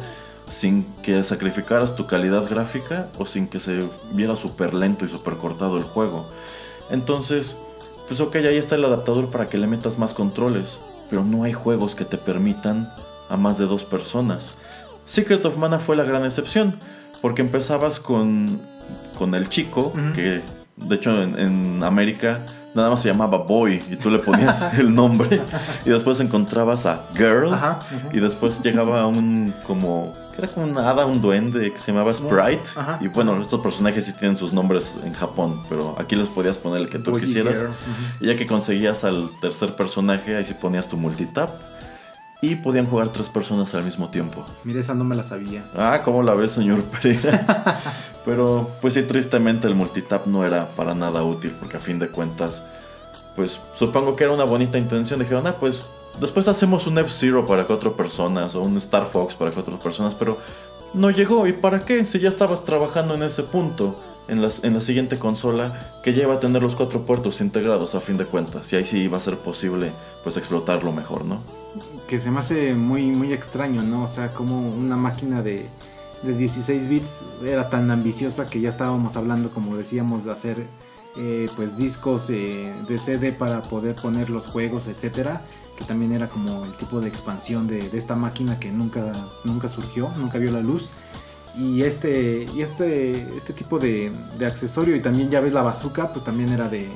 sin 0.54 0.86
que 1.02 1.24
sacrificaras 1.24 1.96
tu 1.96 2.06
calidad 2.06 2.48
gráfica 2.48 3.10
o 3.18 3.26
sin 3.26 3.48
que 3.48 3.60
se 3.60 3.90
viera 4.12 4.36
súper 4.36 4.76
lento 4.76 5.04
y 5.04 5.10
súper 5.10 5.34
cortado 5.34 5.78
el 5.78 5.84
juego. 5.84 6.30
Entonces, 6.92 7.58
pues 8.08 8.20
ok, 8.20 8.36
ahí 8.36 8.58
está 8.58 8.76
el 8.76 8.86
adaptador 8.86 9.32
para 9.32 9.50
que 9.50 9.58
le 9.58 9.66
metas 9.66 9.98
más 9.98 10.14
controles, 10.14 10.80
pero 11.10 11.24
no 11.24 11.44
hay 11.44 11.54
juegos 11.54 11.96
que 11.96 12.06
te 12.06 12.20
permitan 12.20 12.88
a 13.30 13.36
más 13.36 13.58
de 13.58 13.66
dos 13.66 13.84
personas. 13.84 14.54
Secret 15.06 15.44
of 15.46 15.58
Mana 15.58 15.80
fue 15.80 15.96
la 15.96 16.04
gran 16.04 16.24
excepción, 16.24 16.76
porque 17.20 17.42
empezabas 17.42 18.00
con, 18.00 18.62
con 19.18 19.34
el 19.34 19.50
chico, 19.50 19.92
que 20.14 20.42
de 20.76 20.96
hecho 20.96 21.20
en, 21.20 21.40
en 21.40 21.84
América 21.84 22.42
nada 22.74 22.90
más 22.90 23.02
se 23.02 23.10
llamaba 23.10 23.38
Boy 23.38 23.84
y 23.90 23.96
tú 23.96 24.10
le 24.10 24.20
ponías 24.20 24.74
el 24.78 24.94
nombre. 24.94 25.42
Y 25.86 25.90
después 25.90 26.20
encontrabas 26.20 26.86
a 26.86 27.06
Girl. 27.16 27.54
Ajá, 27.54 27.80
y 28.12 28.20
después 28.20 28.62
llegaba 28.62 29.08
un 29.08 29.54
como 29.66 30.14
que 30.34 30.42
era 30.42 30.52
como 30.52 30.66
una 30.66 30.90
hada, 30.90 31.06
un 31.06 31.22
duende 31.22 31.72
que 31.72 31.78
se 31.78 31.92
llamaba 31.92 32.14
Sprite. 32.14 32.64
Ajá. 32.76 32.98
y 33.02 33.08
bueno, 33.08 33.40
estos 33.40 33.62
personajes 33.62 34.06
sí 34.06 34.14
tienen 34.14 34.36
sus 34.36 34.52
nombres 34.52 34.96
en 35.04 35.14
Japón, 35.14 35.64
pero 35.70 35.96
aquí 36.00 36.16
les 36.16 36.28
podías 36.28 36.58
poner 36.58 36.82
el 36.82 36.90
que 36.90 36.98
tú 36.98 37.12
Boy 37.12 37.22
y 37.22 37.26
quisieras. 37.26 37.66
Y 38.20 38.28
ya 38.28 38.36
que 38.36 38.48
conseguías 38.48 39.04
al 39.04 39.30
tercer 39.40 39.76
personaje, 39.76 40.36
ahí 40.36 40.44
sí 40.44 40.56
ponías 40.56 40.88
tu 40.88 40.98
multitap 40.98 41.52
y 42.44 42.58
podían 42.58 42.86
jugar 42.86 43.08
tres 43.08 43.30
personas 43.30 43.74
al 43.74 43.86
mismo 43.86 44.10
tiempo. 44.10 44.46
Mira, 44.66 44.82
esa 44.82 44.94
no 44.94 45.06
me 45.06 45.16
la 45.16 45.24
sabía. 45.24 45.64
Ah, 45.74 46.02
¿cómo 46.04 46.22
la 46.24 46.34
ves, 46.34 46.52
señor 46.52 46.84
Pereira? 46.84 47.80
Pero, 48.26 48.70
pues 48.82 48.96
sí, 48.96 49.04
tristemente 49.04 49.66
el 49.66 49.76
multitap 49.76 50.28
no 50.28 50.46
era 50.46 50.68
para 50.68 50.94
nada 50.94 51.24
útil, 51.24 51.56
porque 51.58 51.78
a 51.78 51.80
fin 51.80 52.00
de 52.00 52.10
cuentas, 52.10 52.66
pues 53.38 53.62
supongo 53.76 54.18
que 54.18 54.26
era 54.26 54.34
una 54.34 54.44
bonita 54.44 54.78
intención. 54.78 55.22
Dijeron, 55.22 55.48
ah, 55.48 55.56
pues 55.58 55.84
después 56.20 56.50
hacemos 56.50 56.86
un 56.86 56.98
F-Zero 56.98 57.48
para 57.48 57.64
cuatro 57.64 57.96
personas 57.96 58.56
o 58.56 58.62
un 58.62 58.76
Star 58.76 59.08
Fox 59.10 59.36
para 59.36 59.52
cuatro 59.52 59.80
personas, 59.80 60.14
pero 60.14 60.38
no 60.94 61.12
llegó. 61.12 61.48
¿Y 61.48 61.54
para 61.54 61.86
qué? 61.86 62.06
Si 62.06 62.20
ya 62.20 62.28
estabas 62.28 62.66
trabajando 62.66 63.16
en 63.16 63.24
ese 63.24 63.44
punto. 63.44 63.98
En 64.26 64.42
la, 64.42 64.50
en 64.62 64.74
la 64.74 64.80
siguiente 64.80 65.20
consola 65.20 65.74
que 66.02 66.14
ya 66.14 66.24
iba 66.24 66.36
a 66.36 66.40
tener 66.40 66.62
los 66.62 66.78
cuatro 66.78 67.02
puertos 67.06 67.42
integrados 67.42 67.94
a 67.94 68.00
fin 68.00 68.16
de 68.16 68.24
cuentas 68.24 68.72
y 68.72 68.78
ahí 68.78 68.86
sí 68.86 69.00
iba 69.00 69.18
a 69.18 69.22
ser 69.22 69.38
posible 69.38 69.92
pues 70.24 70.38
explotarlo 70.38 70.94
mejor, 70.94 71.26
¿no? 71.26 71.42
Que 72.08 72.20
se 72.20 72.32
me 72.32 72.40
hace 72.40 72.76
muy, 72.76 73.08
muy 73.08 73.34
extraño, 73.34 73.82
¿no? 73.82 74.04
O 74.04 74.08
sea, 74.08 74.34
como 74.34 74.62
una 74.70 74.96
máquina 74.96 75.42
de, 75.42 75.66
de 76.24 76.34
16 76.34 76.88
bits 76.88 77.26
era 77.46 77.70
tan 77.70 77.90
ambiciosa 77.92 78.50
que 78.50 78.62
ya 78.62 78.70
estábamos 78.70 79.16
hablando, 79.16 79.52
como 79.52 79.76
decíamos, 79.76 80.26
de 80.26 80.32
hacer 80.32 80.68
eh, 81.16 81.50
pues 81.56 81.78
discos 81.78 82.30
eh, 82.32 82.74
de 82.88 82.98
CD 82.98 83.32
para 83.32 83.62
poder 83.64 83.96
poner 83.96 84.30
los 84.30 84.48
juegos, 84.48 84.88
etcétera. 84.88 85.42
Que 85.78 85.86
también 85.86 86.12
era 86.12 86.30
como 86.30 86.66
el 86.66 86.72
tipo 86.78 87.02
de 87.02 87.10
expansión 87.10 87.68
de, 87.68 87.90
de 87.90 87.98
esta 87.98 88.16
máquina 88.16 88.60
que 88.60 88.72
nunca, 88.72 89.30
nunca 89.44 89.68
surgió, 89.68 90.10
nunca 90.18 90.38
vio 90.38 90.52
la 90.52 90.62
luz. 90.62 90.90
Y 91.56 91.84
este, 91.84 92.48
y 92.56 92.62
este, 92.62 93.36
este 93.36 93.54
tipo 93.54 93.78
de, 93.80 94.12
de 94.40 94.46
accesorio, 94.46 94.96
y 94.96 95.02
también 95.02 95.30
ya 95.30 95.40
ves 95.40 95.54
la 95.54 95.62
bazooka, 95.62 96.12
pues 96.12 96.26
también 96.26 96.50
era 96.50 96.68
de, 96.68 96.90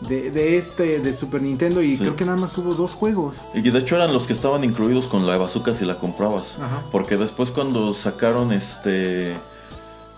de, 0.00 0.30
de 0.30 0.56
este, 0.56 1.00
de 1.00 1.16
Super 1.16 1.42
Nintendo. 1.42 1.82
Y 1.82 1.92
Sí. 1.96 1.98
creo 2.02 2.16
que 2.16 2.24
nada 2.24 2.36
más 2.38 2.56
hubo 2.58 2.74
dos 2.74 2.94
juegos. 2.94 3.38
Y 3.54 3.60
de 3.62 3.78
hecho 3.78 3.96
eran 3.96 4.12
los 4.12 4.26
que 4.26 4.32
estaban 4.32 4.64
incluidos 4.64 5.06
con 5.06 5.26
la 5.26 5.36
bazooka 5.36 5.72
si 5.74 5.84
la 5.84 5.96
comprabas. 5.96 6.58
Ajá. 6.60 6.82
Porque 6.90 7.16
después 7.16 7.50
cuando 7.50 7.92
sacaron 7.94 8.52
este 8.52 9.36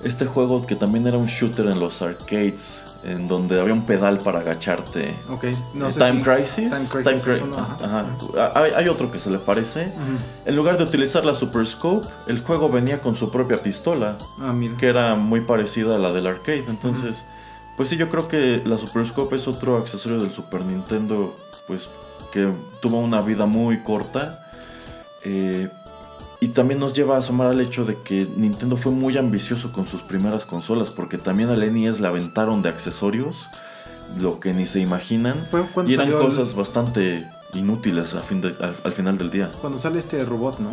este 0.05 0.27
juego 0.27 0.67
que 0.67 0.75
también 0.75 1.07
era 1.07 1.17
un 1.17 1.27
shooter 1.27 1.65
en 1.69 1.79
los 1.79 2.03
arcades, 2.03 2.83
en 3.05 3.29
donde 3.29 3.61
había 3.61 3.73
un 3.73 3.83
pedal 3.87 4.19
para 4.19 4.41
agacharte. 4.41 5.15
Ok, 5.31 5.45
no 5.75 5.87
Eh, 5.87 5.91
sé 5.93 6.01
Time 6.01 6.17
si- 6.19 6.23
Crisis. 6.25 6.71
Time 6.71 6.89
Crisis 7.05 7.27
es 7.29 7.41
Cri- 7.41 7.45
uno, 7.45 7.57
ajá. 7.59 7.79
ajá. 7.81 8.07
Ah, 8.37 8.53
Hay, 8.63 8.73
hay 8.73 8.89
otro 8.89 9.13
que 9.13 9.21
se 9.21 9.31
le 9.31 9.39
parece. 9.39 9.93
En 10.45 10.57
lugar 10.57 10.77
de 10.77 10.83
utilizar 10.83 11.25
la 11.25 11.37
Super 11.37 11.65
Scope, 11.65 12.09
el 12.27 12.41
juego 12.43 12.69
venía 12.69 13.01
con 13.01 13.15
su 13.15 13.31
propia 13.31 13.63
pistola, 13.63 14.19
Ah, 14.41 14.53
mira. 14.53 14.77
que 14.77 14.89
era 14.89 15.15
muy 15.15 15.43
parecida 15.43 15.95
a 15.95 15.99
la 16.01 16.11
del 16.13 16.27
arcade. 16.27 16.65
Entonces, 16.69 17.25
pues 17.77 17.89
sí, 17.89 17.97
yo 17.97 18.09
creo 18.11 18.29
que 18.29 18.63
la 18.65 18.79
Super 18.79 19.07
Scope 19.07 19.37
es 19.37 19.49
otro 19.49 19.77
accesorio 19.77 20.19
del 20.21 20.31
Super 20.33 20.65
Nintendo, 20.65 21.37
pues 21.67 21.89
que 22.33 22.53
tuvo 22.81 22.99
una 23.01 23.21
vida 23.23 23.47
muy 23.47 23.79
corta. 23.83 24.39
Eh, 25.25 25.69
y 26.41 26.49
también 26.49 26.81
nos 26.81 26.93
lleva 26.93 27.15
a 27.15 27.19
asomar 27.19 27.49
al 27.49 27.61
hecho 27.61 27.85
de 27.85 27.97
que 28.03 28.27
Nintendo 28.37 28.77
fue 28.77 28.91
muy 28.91 29.17
ambicioso 29.17 29.71
con 29.73 29.87
sus 29.87 30.03
primeras 30.03 30.45
consolas, 30.45 30.91
porque 30.91 31.17
también 31.17 31.51
al 31.51 31.61
NES 31.73 32.01
le 32.01 32.09
aventaron 32.09 32.63
de 32.63 32.69
accesorios, 32.69 33.47
lo 34.19 34.41
que 34.41 34.53
ni 34.53 34.67
se 34.67 34.81
imaginan. 34.81 35.47
Fue 35.47 35.65
Y 35.87 35.95
eran 35.95 36.09
el- 36.09 36.15
cosas 36.19 36.55
bastante 36.57 37.31
inútiles 37.55 38.15
a 38.15 38.21
fin 38.23 38.41
de- 38.41 38.57
al, 38.61 38.75
al 38.83 38.93
final 38.93 39.17
del 39.19 39.31
día. 39.31 39.51
Cuando 39.61 39.79
sale 39.79 40.01
este 40.01 40.25
robot, 40.25 40.59
¿no? 40.59 40.71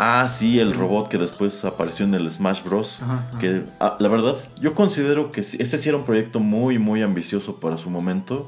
Ah, 0.00 0.28
sí, 0.28 0.60
el 0.60 0.74
robot 0.74 1.08
que 1.08 1.18
después 1.18 1.64
apareció 1.64 2.04
en 2.04 2.14
el 2.14 2.30
Smash 2.30 2.62
Bros. 2.62 3.00
Que 3.40 3.64
ah, 3.80 3.96
la 3.98 4.08
verdad, 4.08 4.36
yo 4.60 4.72
considero 4.76 5.32
que 5.32 5.40
ese 5.40 5.76
sí 5.76 5.88
era 5.88 5.98
un 5.98 6.04
proyecto 6.04 6.38
muy, 6.38 6.78
muy 6.78 7.02
ambicioso 7.02 7.56
para 7.56 7.76
su 7.76 7.90
momento. 7.90 8.46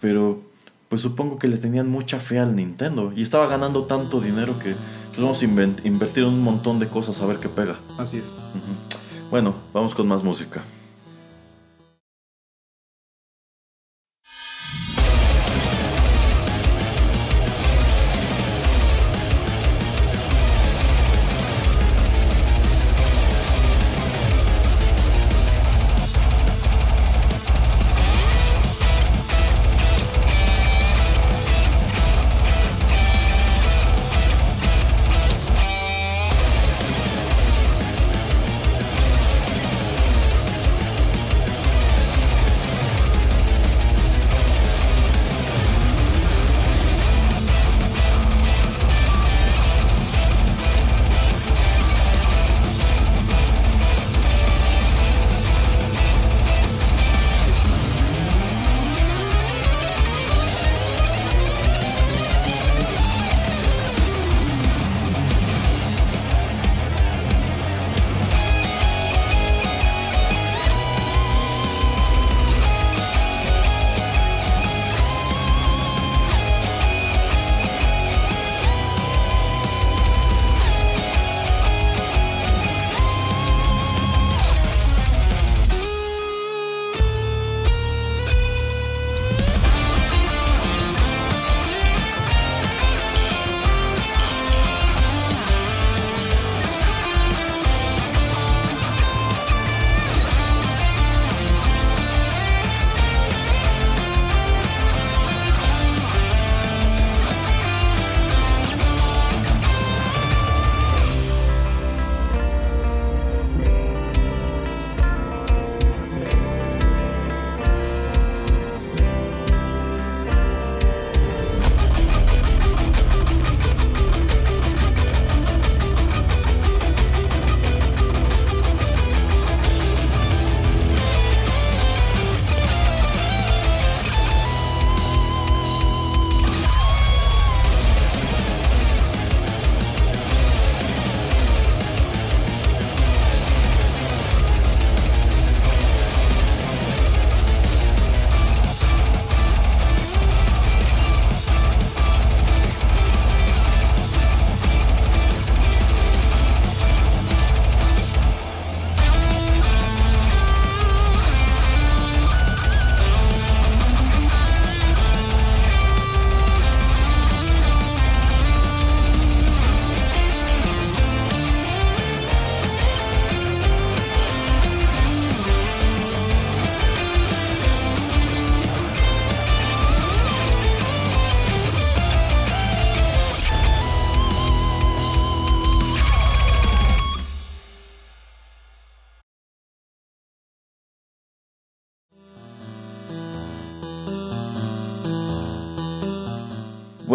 Pero 0.00 0.40
pues 0.88 1.00
supongo 1.02 1.38
que 1.38 1.46
le 1.46 1.58
tenían 1.58 1.88
mucha 1.88 2.18
fe 2.18 2.40
al 2.40 2.56
Nintendo. 2.56 3.12
Y 3.14 3.22
estaba 3.22 3.46
ganando 3.46 3.84
tanto 3.84 4.20
dinero 4.20 4.58
que 4.58 4.74
pues, 5.10 5.20
vamos 5.20 5.40
a 5.40 5.44
invertir 5.86 6.24
un 6.24 6.42
montón 6.42 6.80
de 6.80 6.88
cosas 6.88 7.22
a 7.22 7.26
ver 7.26 7.36
qué 7.36 7.48
pega. 7.48 7.78
Así 7.96 8.18
es. 8.18 8.36
Bueno, 9.30 9.54
vamos 9.72 9.94
con 9.94 10.08
más 10.08 10.24
música. 10.24 10.60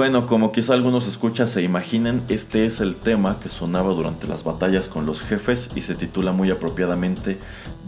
Bueno, 0.06 0.28
como 0.28 0.52
quizá 0.52 0.76
algunos 0.76 1.08
escuchas 1.08 1.50
se 1.50 1.64
imaginen, 1.64 2.22
este 2.30 2.68
es 2.68 2.80
el 2.80 2.96
tema 2.96 3.40
que 3.40 3.50
sonaba 3.50 3.92
durante 3.96 4.28
las 4.28 4.44
batallas 4.44 4.88
con 4.88 5.08
los 5.08 5.20
jefes 5.20 5.72
y 5.74 5.82
se 5.82 5.96
titula 5.96 6.32
muy 6.32 6.52
apropiadamente 6.52 7.40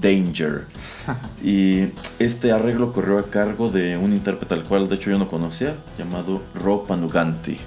Danger. 0.01 0.65
y 1.43 1.89
este 2.17 2.51
arreglo 2.51 2.91
corrió 2.91 3.19
a 3.19 3.25
cargo 3.25 3.69
de 3.69 3.97
un 3.97 4.13
intérprete 4.13 4.55
al 4.55 4.63
cual 4.63 4.89
de 4.89 4.95
hecho 4.95 5.11
yo 5.11 5.19
no 5.19 5.27
conocía, 5.27 5.75
llamado 5.95 6.41
Rob 6.55 6.87
Panuganti. 6.87 7.59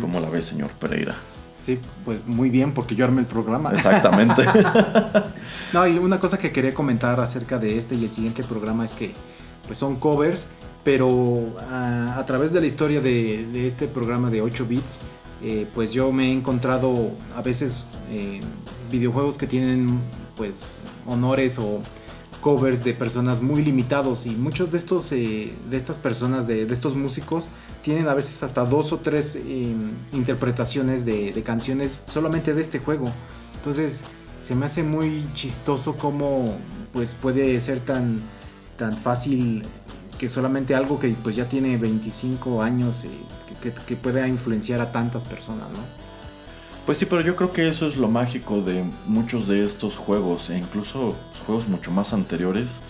¿Cómo 0.00 0.20
la 0.20 0.30
ve, 0.30 0.42
señor 0.42 0.70
Pereira? 0.70 1.16
Sí, 1.58 1.80
pues 2.04 2.24
muy 2.28 2.50
bien, 2.50 2.72
porque 2.72 2.94
yo 2.94 3.04
armé 3.04 3.22
el 3.22 3.26
programa. 3.26 3.72
Exactamente. 3.72 4.44
no, 5.72 5.88
y 5.88 5.98
una 5.98 6.20
cosa 6.20 6.38
que 6.38 6.52
quería 6.52 6.72
comentar 6.72 7.18
acerca 7.18 7.58
de 7.58 7.76
este 7.76 7.96
y 7.96 8.04
el 8.04 8.10
siguiente 8.12 8.44
programa 8.44 8.84
es 8.84 8.92
que 8.92 9.12
pues 9.66 9.76
son 9.76 9.96
covers 9.96 10.46
pero 10.82 11.58
a, 11.70 12.22
través 12.26 12.52
de 12.52 12.60
la 12.60 12.66
historia 12.66 13.00
de, 13.00 13.66
este 13.66 13.86
programa 13.86 14.30
de 14.30 14.40
8 14.40 14.66
bits, 14.66 15.00
eh, 15.42 15.66
pues 15.74 15.92
yo 15.92 16.10
me 16.12 16.28
he 16.28 16.32
encontrado 16.32 17.10
a 17.36 17.42
veces 17.42 17.88
eh, 18.10 18.40
videojuegos 18.90 19.38
que 19.38 19.46
tienen 19.46 20.00
pues 20.36 20.76
honores 21.06 21.58
o 21.58 21.82
covers 22.40 22.82
de 22.82 22.94
personas 22.94 23.42
muy 23.42 23.62
limitados. 23.62 24.24
Y 24.24 24.30
muchos 24.30 24.72
de 24.72 24.78
estos 24.78 25.12
eh, 25.12 25.52
de 25.68 25.76
estas 25.76 25.98
personas 25.98 26.46
de, 26.46 26.62
estos 26.62 26.94
músicos 26.94 27.48
tienen 27.82 28.08
a 28.08 28.14
veces 28.14 28.42
hasta 28.42 28.64
dos 28.64 28.92
o 28.92 28.98
tres 28.98 29.38
interpretaciones 30.12 31.04
de, 31.04 31.32
de, 31.32 31.42
canciones 31.42 32.02
solamente 32.06 32.54
de 32.54 32.62
este 32.62 32.78
juego. 32.78 33.10
Entonces 33.56 34.04
se 34.42 34.54
me 34.54 34.64
hace 34.64 34.82
muy 34.82 35.24
chistoso 35.34 35.96
cómo 35.96 36.56
pues 36.92 37.14
puede 37.14 37.60
ser 37.60 37.80
tan 37.80 38.20
tan 38.80 38.96
fácil 38.96 39.62
que 40.20 40.28
solamente 40.28 40.74
algo 40.74 41.00
que 41.00 41.08
pues 41.22 41.34
ya 41.34 41.46
tiene 41.46 41.78
25 41.78 42.62
años 42.62 43.06
y 43.06 43.54
que, 43.62 43.72
que, 43.72 43.96
pueda 43.96 44.28
influenciar 44.28 44.78
a 44.82 44.92
tantas 44.92 45.24
personas, 45.24 45.70
¿no? 45.70 45.78
Pues 46.84 46.98
sí, 46.98 47.06
pero 47.06 47.22
yo 47.22 47.36
creo 47.36 47.54
que 47.54 47.70
eso 47.70 47.86
es 47.86 47.96
lo 47.96 48.08
mágico 48.08 48.60
de 48.60 48.84
muchos 49.06 49.48
de 49.48 49.64
estos 49.64 49.96
juegos, 49.96 50.50
e 50.50 50.58
incluso 50.58 51.16
juegos 51.46 51.68
mucho 51.68 51.90
más 51.90 52.12
anteriores, 52.12 52.82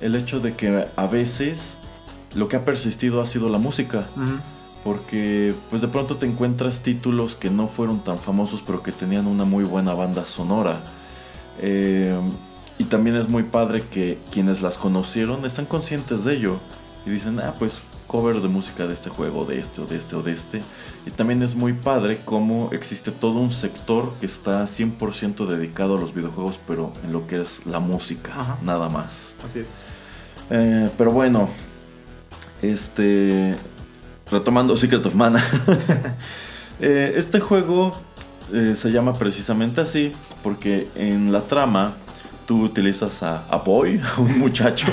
el 0.00 0.14
hecho 0.14 0.38
de 0.38 0.54
que 0.54 0.86
a 0.94 1.06
veces 1.08 1.78
lo 2.36 2.48
que 2.48 2.54
ha 2.54 2.64
persistido 2.64 3.20
ha 3.20 3.26
sido 3.26 3.48
la 3.48 3.58
música. 3.58 4.06
Porque 4.84 5.54
pues 5.70 5.82
de 5.82 5.88
pronto 5.88 6.14
te 6.14 6.26
encuentras 6.26 6.84
títulos 6.84 7.34
que 7.34 7.50
no 7.50 7.66
fueron 7.66 7.98
tan 8.04 8.20
famosos 8.20 8.62
pero 8.64 8.84
que 8.84 8.92
tenían 8.92 9.26
una 9.26 9.44
muy 9.44 9.64
buena 9.64 9.94
banda 9.94 10.24
sonora. 10.26 10.78
Eh, 11.60 12.16
y 12.78 12.84
también 12.84 13.16
es 13.16 13.28
muy 13.28 13.42
padre 13.42 13.84
que 13.90 14.18
quienes 14.30 14.62
las 14.62 14.78
conocieron 14.78 15.44
están 15.44 15.66
conscientes 15.66 16.24
de 16.24 16.34
ello 16.34 16.60
y 17.04 17.10
dicen, 17.10 17.40
ah, 17.40 17.54
pues 17.58 17.82
cover 18.06 18.40
de 18.40 18.48
música 18.48 18.86
de 18.86 18.94
este 18.94 19.10
juego, 19.10 19.44
de 19.44 19.60
este 19.60 19.80
o 19.80 19.86
de 19.86 19.96
este 19.96 20.16
o 20.16 20.22
de 20.22 20.32
este. 20.32 20.62
Y 21.06 21.10
también 21.10 21.42
es 21.42 21.54
muy 21.54 21.74
padre 21.74 22.20
cómo 22.24 22.70
existe 22.72 23.12
todo 23.12 23.38
un 23.38 23.52
sector 23.52 24.14
que 24.20 24.26
está 24.26 24.64
100% 24.64 25.46
dedicado 25.46 25.96
a 25.96 26.00
los 26.00 26.14
videojuegos, 26.14 26.58
pero 26.66 26.92
en 27.04 27.12
lo 27.12 27.26
que 27.26 27.40
es 27.40 27.66
la 27.66 27.78
música, 27.80 28.58
nada 28.62 28.88
más. 28.88 29.36
Así 29.44 29.60
es. 29.60 29.84
Eh, 30.50 30.90
pero 30.96 31.12
bueno, 31.12 31.48
este. 32.62 33.54
Retomando 34.30 34.76
Secret 34.76 35.04
of 35.06 35.14
Mana. 35.14 35.42
Eh, 36.80 37.14
este 37.16 37.40
juego 37.40 37.92
eh, 38.52 38.76
se 38.76 38.92
llama 38.92 39.14
precisamente 39.14 39.80
así 39.80 40.12
porque 40.44 40.86
en 40.94 41.32
la 41.32 41.40
trama 41.40 41.94
tú 42.48 42.62
utilizas 42.62 43.22
a, 43.22 43.44
a 43.50 43.58
Boy, 43.58 44.00
a 44.16 44.20
un 44.20 44.38
muchacho, 44.38 44.86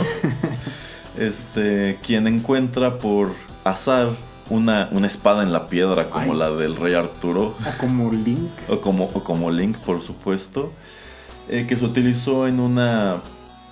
este, 1.18 1.98
quien 2.06 2.28
encuentra 2.28 3.00
por 3.00 3.32
azar 3.64 4.10
una, 4.50 4.90
una 4.92 5.08
espada 5.08 5.42
en 5.42 5.54
la 5.54 5.70
piedra 5.70 6.10
como 6.10 6.34
la 6.34 6.52
del 6.52 6.76
rey 6.76 6.94
Arturo. 6.94 7.56
O 7.66 7.78
como 7.80 8.12
Link. 8.12 8.52
o, 8.70 8.82
como, 8.82 9.06
o 9.06 9.24
como 9.24 9.50
Link, 9.50 9.78
por 9.78 10.04
supuesto. 10.04 10.74
que 11.48 11.76
se 11.76 11.86
utilizó 11.86 12.46
en 12.46 12.60
una 12.60 13.22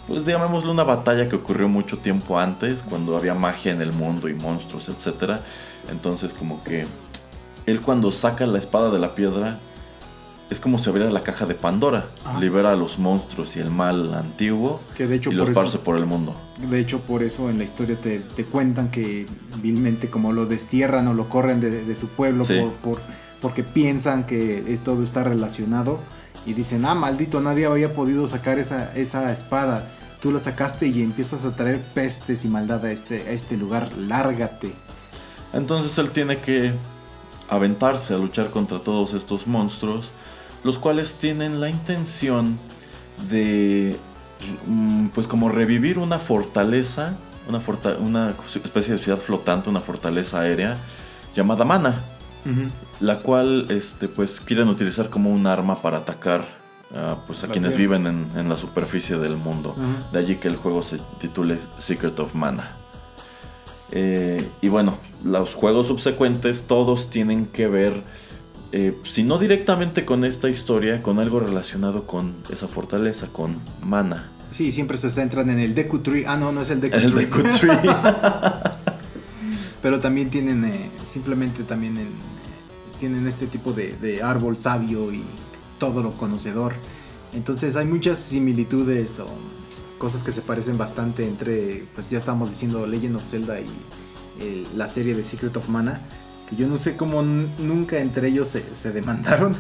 pues 0.08 0.26
llamémosle 0.26 0.72
una 0.72 0.84
batalla 0.84 1.30
que 1.30 1.36
ocurrió 1.36 1.70
mucho 1.70 1.98
tiempo 1.98 2.38
antes, 2.38 2.84
cuando 2.84 3.16
había 3.16 3.34
magia 3.34 3.72
en 3.72 3.82
el 3.82 3.92
mundo 3.92 4.28
y 4.28 4.34
monstruos, 4.34 4.90
etc. 4.90 5.40
Entonces 5.90 6.34
como 6.34 6.64
que 6.64 6.88
él 7.66 7.82
cuando 7.82 8.12
saca 8.12 8.46
la 8.46 8.58
espada 8.58 8.92
de 8.92 9.00
la 9.00 9.16
piedra, 9.16 9.60
es 10.50 10.60
como 10.60 10.78
si 10.78 10.90
abriera 10.90 11.10
la 11.10 11.24
caja 11.24 11.46
de 11.46 11.56
Pandora, 11.56 12.06
libera 12.40 12.72
a 12.72 12.76
los 12.76 13.00
monstruos 13.00 13.56
y 13.56 13.60
el 13.60 13.72
mal 13.72 14.14
antiguo 14.14 14.82
que 14.96 15.08
de 15.08 15.16
hecho 15.16 15.32
y 15.32 15.36
los 15.36 15.50
esparce 15.50 15.80
por 15.80 15.98
el 15.98 16.06
mundo. 16.06 16.36
De 16.70 16.80
hecho 16.80 17.00
por 17.00 17.24
eso 17.24 17.50
en 17.50 17.58
la 17.58 17.64
historia 17.64 17.96
te, 17.96 18.46
cuentan 18.46 18.92
que 18.92 19.26
vilmente 19.62 20.10
como 20.10 20.32
lo 20.34 20.46
destierran 20.46 21.08
o 21.08 21.14
lo 21.14 21.30
corren 21.30 21.60
de, 21.60 21.96
su 21.96 22.08
pueblo 22.10 22.46
por, 22.84 23.00
porque 23.42 23.64
piensan 23.64 24.26
que 24.26 24.80
todo 24.84 25.04
está 25.04 25.24
relacionado 25.24 26.00
y 26.46 26.54
dicen, 26.54 26.86
ah, 26.86 26.96
maldito, 26.96 27.42
nadie 27.42 27.66
había 27.66 27.94
podido 27.94 28.28
sacar 28.28 28.60
esa, 28.60 28.94
esa 28.96 29.32
espada. 29.32 29.90
Tú 30.22 30.32
la 30.32 30.40
sacaste 30.40 30.88
y 30.88 31.02
empiezas 31.02 31.46
a 31.46 31.56
traer 31.56 31.82
pestes 31.82 32.46
y 32.46 32.48
maldad 32.48 32.86
a 32.86 32.92
este, 32.92 33.22
a 33.24 33.32
este 33.32 33.58
lugar, 33.58 33.92
lárgate. 33.98 34.74
Entonces 35.54 35.98
él 35.98 36.12
tiene 36.12 36.38
que 36.40 36.74
aventarse 37.50 38.14
a 38.14 38.18
luchar 38.18 38.52
contra 38.52 38.80
todos 38.80 39.14
estos 39.14 39.48
monstruos, 39.48 40.10
los 40.64 40.78
cuales 40.78 41.16
tienen 41.16 41.62
la 41.62 41.70
intención 41.70 42.58
de, 43.30 43.98
mm, 44.68 45.08
pues 45.08 45.28
como 45.28 45.50
revivir 45.50 46.00
una 46.00 46.20
fortaleza, 46.20 47.18
una, 47.48 47.62
una 48.00 48.34
especie 48.64 48.94
de 48.94 49.00
ciudad 49.00 49.18
flotante, 49.18 49.70
una 49.70 49.82
fortaleza 49.82 50.40
aérea 50.40 50.78
llamada 51.36 51.66
Mana 51.66 52.04
la 53.00 53.20
cual 53.20 53.68
este, 53.70 54.08
pues, 54.08 54.40
quieren 54.40 54.68
utilizar 54.68 55.10
como 55.10 55.32
un 55.32 55.48
arma 55.48 55.82
para 55.82 55.98
atacar 55.98 56.46
pues, 57.26 57.44
a 57.44 57.48
quienes 57.48 57.76
viven 57.76 58.06
en, 58.06 58.50
la 58.50 58.56
superficie 58.56 59.18
del 59.18 59.36
mundo. 59.36 59.76
De 60.12 60.20
allí 60.20 60.36
que 60.36 60.48
el 60.48 60.58
juego 60.58 60.84
se 60.84 61.00
titule 61.20 61.58
Secret 61.78 62.20
of 62.20 62.36
Mana. 62.36 62.78
Eh, 63.92 64.50
y 64.62 64.70
bueno, 64.70 64.98
los 65.24 65.54
juegos 65.54 65.88
subsecuentes 65.88 66.64
todos 66.64 67.10
tienen 67.10 67.46
que 67.46 67.68
ver, 67.68 68.02
eh, 68.76 68.98
si 69.04 69.24
no 69.24 69.38
directamente 69.38 70.04
con 70.04 70.26
esta 70.26 70.50
historia, 70.50 71.04
con 71.04 71.20
algo 71.20 71.40
relacionado 71.40 72.08
con 72.08 72.34
esa 72.50 72.68
fortaleza, 72.68 73.28
con 73.28 73.60
mana. 73.86 74.32
Sí, 74.50 74.72
siempre 74.72 74.98
se 74.98 75.10
está 75.10 75.22
entrando 75.22 75.54
en 75.54 75.60
el 75.60 75.76
Deku 75.76 76.00
Tree. 76.00 76.26
Ah, 76.26 76.38
no, 76.38 76.52
no 76.52 76.62
es 76.62 76.72
el 76.72 76.82
Deku 76.82 76.98
el 76.98 77.14
Deku 77.14 77.44
Tree. 77.44 77.70
Pero 79.84 80.00
también 80.00 80.32
tienen, 80.32 80.66
eh, 80.66 80.90
simplemente 81.06 81.62
también 81.62 82.00
en, 82.00 82.08
tienen 83.00 83.28
este 83.28 83.46
tipo 83.46 83.74
de, 83.74 84.24
árbol 84.24 84.58
sabio 84.58 85.14
y 85.14 85.22
todo 85.78 86.02
lo 86.02 86.18
conocedor. 86.18 86.74
Entonces 87.32 87.76
hay 87.76 87.86
muchas 87.86 88.18
similitudes 88.18 89.20
o 89.20 89.28
cosas 90.00 90.24
que 90.24 90.32
se 90.32 90.42
parecen 90.42 90.80
bastante 90.80 91.28
entre, 91.28 91.86
pues 91.94 92.10
ya 92.10 92.18
estamos 92.18 92.50
diciendo 92.50 92.88
Legend 92.88 93.18
of 93.18 93.24
Zelda 93.24 93.60
y 93.60 93.68
eh, 94.40 94.66
la 94.76 94.88
serie 94.88 95.14
de 95.14 95.24
Secret 95.24 95.56
of 95.58 95.70
Mana, 95.70 96.02
que 96.56 96.62
yo 96.62 96.68
no 96.68 96.78
sé 96.78 96.96
cómo 96.96 97.22
nunca 97.22 98.00
entre 98.00 98.28
ellos 98.28 98.48
se, 98.48 98.92
demandaron, 98.92 99.56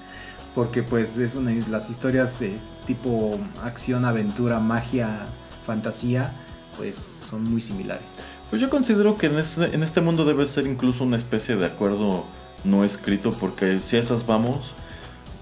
porque 0.54 0.82
pues 0.82 1.18
es 1.18 1.34
una 1.34 1.52
las 1.68 1.90
historias 1.90 2.40
tipo 2.86 3.38
acción, 3.62 4.04
aventura, 4.04 4.58
magia, 4.58 5.26
fantasía, 5.66 6.32
pues 6.76 7.10
son 7.28 7.44
muy 7.44 7.60
similares. 7.60 8.06
Pues 8.50 8.60
yo 8.60 8.68
considero 8.68 9.16
que 9.16 9.26
en 9.26 9.38
este, 9.38 9.74
en 9.74 9.82
este 9.82 10.00
mundo 10.00 10.24
debe 10.24 10.44
ser 10.46 10.66
incluso 10.66 11.04
una 11.04 11.16
especie 11.16 11.56
de 11.56 11.66
acuerdo 11.66 12.24
no 12.64 12.84
escrito 12.84 13.32
porque 13.38 13.80
si 13.80 13.96
a 13.96 14.00
esas 14.00 14.26
vamos, 14.26 14.74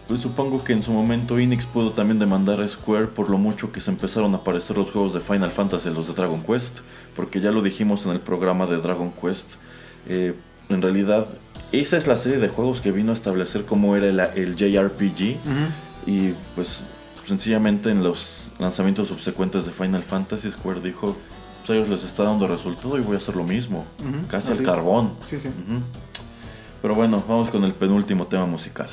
pues 0.06 0.20
supongo 0.20 0.64
que 0.64 0.72
en 0.72 0.82
su 0.82 0.92
momento 0.92 1.38
Enix 1.38 1.66
pudo 1.66 1.90
también 1.92 2.18
demandar 2.18 2.60
a 2.60 2.68
Square 2.68 3.08
por 3.08 3.30
lo 3.30 3.38
mucho 3.38 3.72
que 3.72 3.80
se 3.80 3.90
empezaron 3.90 4.34
a 4.34 4.38
aparecer 4.38 4.76
los 4.76 4.90
juegos 4.90 5.14
de 5.14 5.20
Final 5.20 5.50
Fantasy, 5.50 5.90
los 5.90 6.08
de 6.08 6.14
Dragon 6.14 6.42
Quest, 6.42 6.80
porque 7.16 7.40
ya 7.40 7.50
lo 7.50 7.62
dijimos 7.62 8.06
en 8.06 8.12
el 8.12 8.20
programa 8.20 8.66
de 8.66 8.76
Dragon 8.78 9.12
Quest. 9.12 9.54
Eh, 10.08 10.34
en 10.70 10.82
realidad, 10.82 11.26
esa 11.72 11.96
es 11.96 12.06
la 12.06 12.16
serie 12.16 12.38
de 12.38 12.48
juegos 12.48 12.80
que 12.80 12.92
vino 12.92 13.10
a 13.10 13.14
establecer 13.14 13.64
cómo 13.64 13.96
era 13.96 14.32
el, 14.34 14.56
JRPG. 14.56 15.36
Y 16.06 16.32
pues 16.54 16.82
sencillamente 17.26 17.90
en 17.90 18.02
los 18.02 18.44
lanzamientos 18.58 19.08
subsecuentes 19.08 19.66
de 19.66 19.72
Final 19.72 20.02
Fantasy, 20.02 20.50
Square 20.50 20.80
dijo: 20.80 21.16
Pues 21.60 21.70
a 21.70 21.74
ellos 21.74 21.88
les 21.88 22.04
está 22.04 22.24
dando 22.24 22.46
resultado 22.46 22.96
y 22.98 23.00
voy 23.00 23.14
a 23.14 23.18
hacer 23.18 23.36
lo 23.36 23.44
mismo. 23.44 23.84
Casi 24.28 24.52
al 24.52 24.62
carbón. 24.62 25.12
Sí, 25.24 25.38
sí. 25.38 25.50
Pero 26.80 26.94
bueno, 26.94 27.22
vamos 27.28 27.50
con 27.50 27.64
el 27.64 27.74
penúltimo 27.74 28.26
tema 28.26 28.46
musical. 28.46 28.88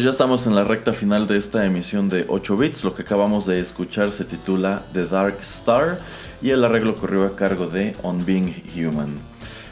Pues 0.00 0.06
ya 0.06 0.12
estamos 0.12 0.46
en 0.46 0.54
la 0.54 0.64
recta 0.64 0.94
final 0.94 1.26
de 1.26 1.36
esta 1.36 1.66
emisión 1.66 2.08
de 2.08 2.24
8 2.26 2.56
bits. 2.56 2.84
Lo 2.84 2.94
que 2.94 3.02
acabamos 3.02 3.44
de 3.44 3.60
escuchar 3.60 4.12
se 4.12 4.24
titula 4.24 4.82
The 4.94 5.04
Dark 5.04 5.36
Star 5.42 6.00
y 6.40 6.48
el 6.48 6.64
arreglo 6.64 6.96
corrió 6.96 7.26
a 7.26 7.36
cargo 7.36 7.66
de 7.66 7.94
On 8.02 8.24
Being 8.24 8.62
Human. 8.74 9.10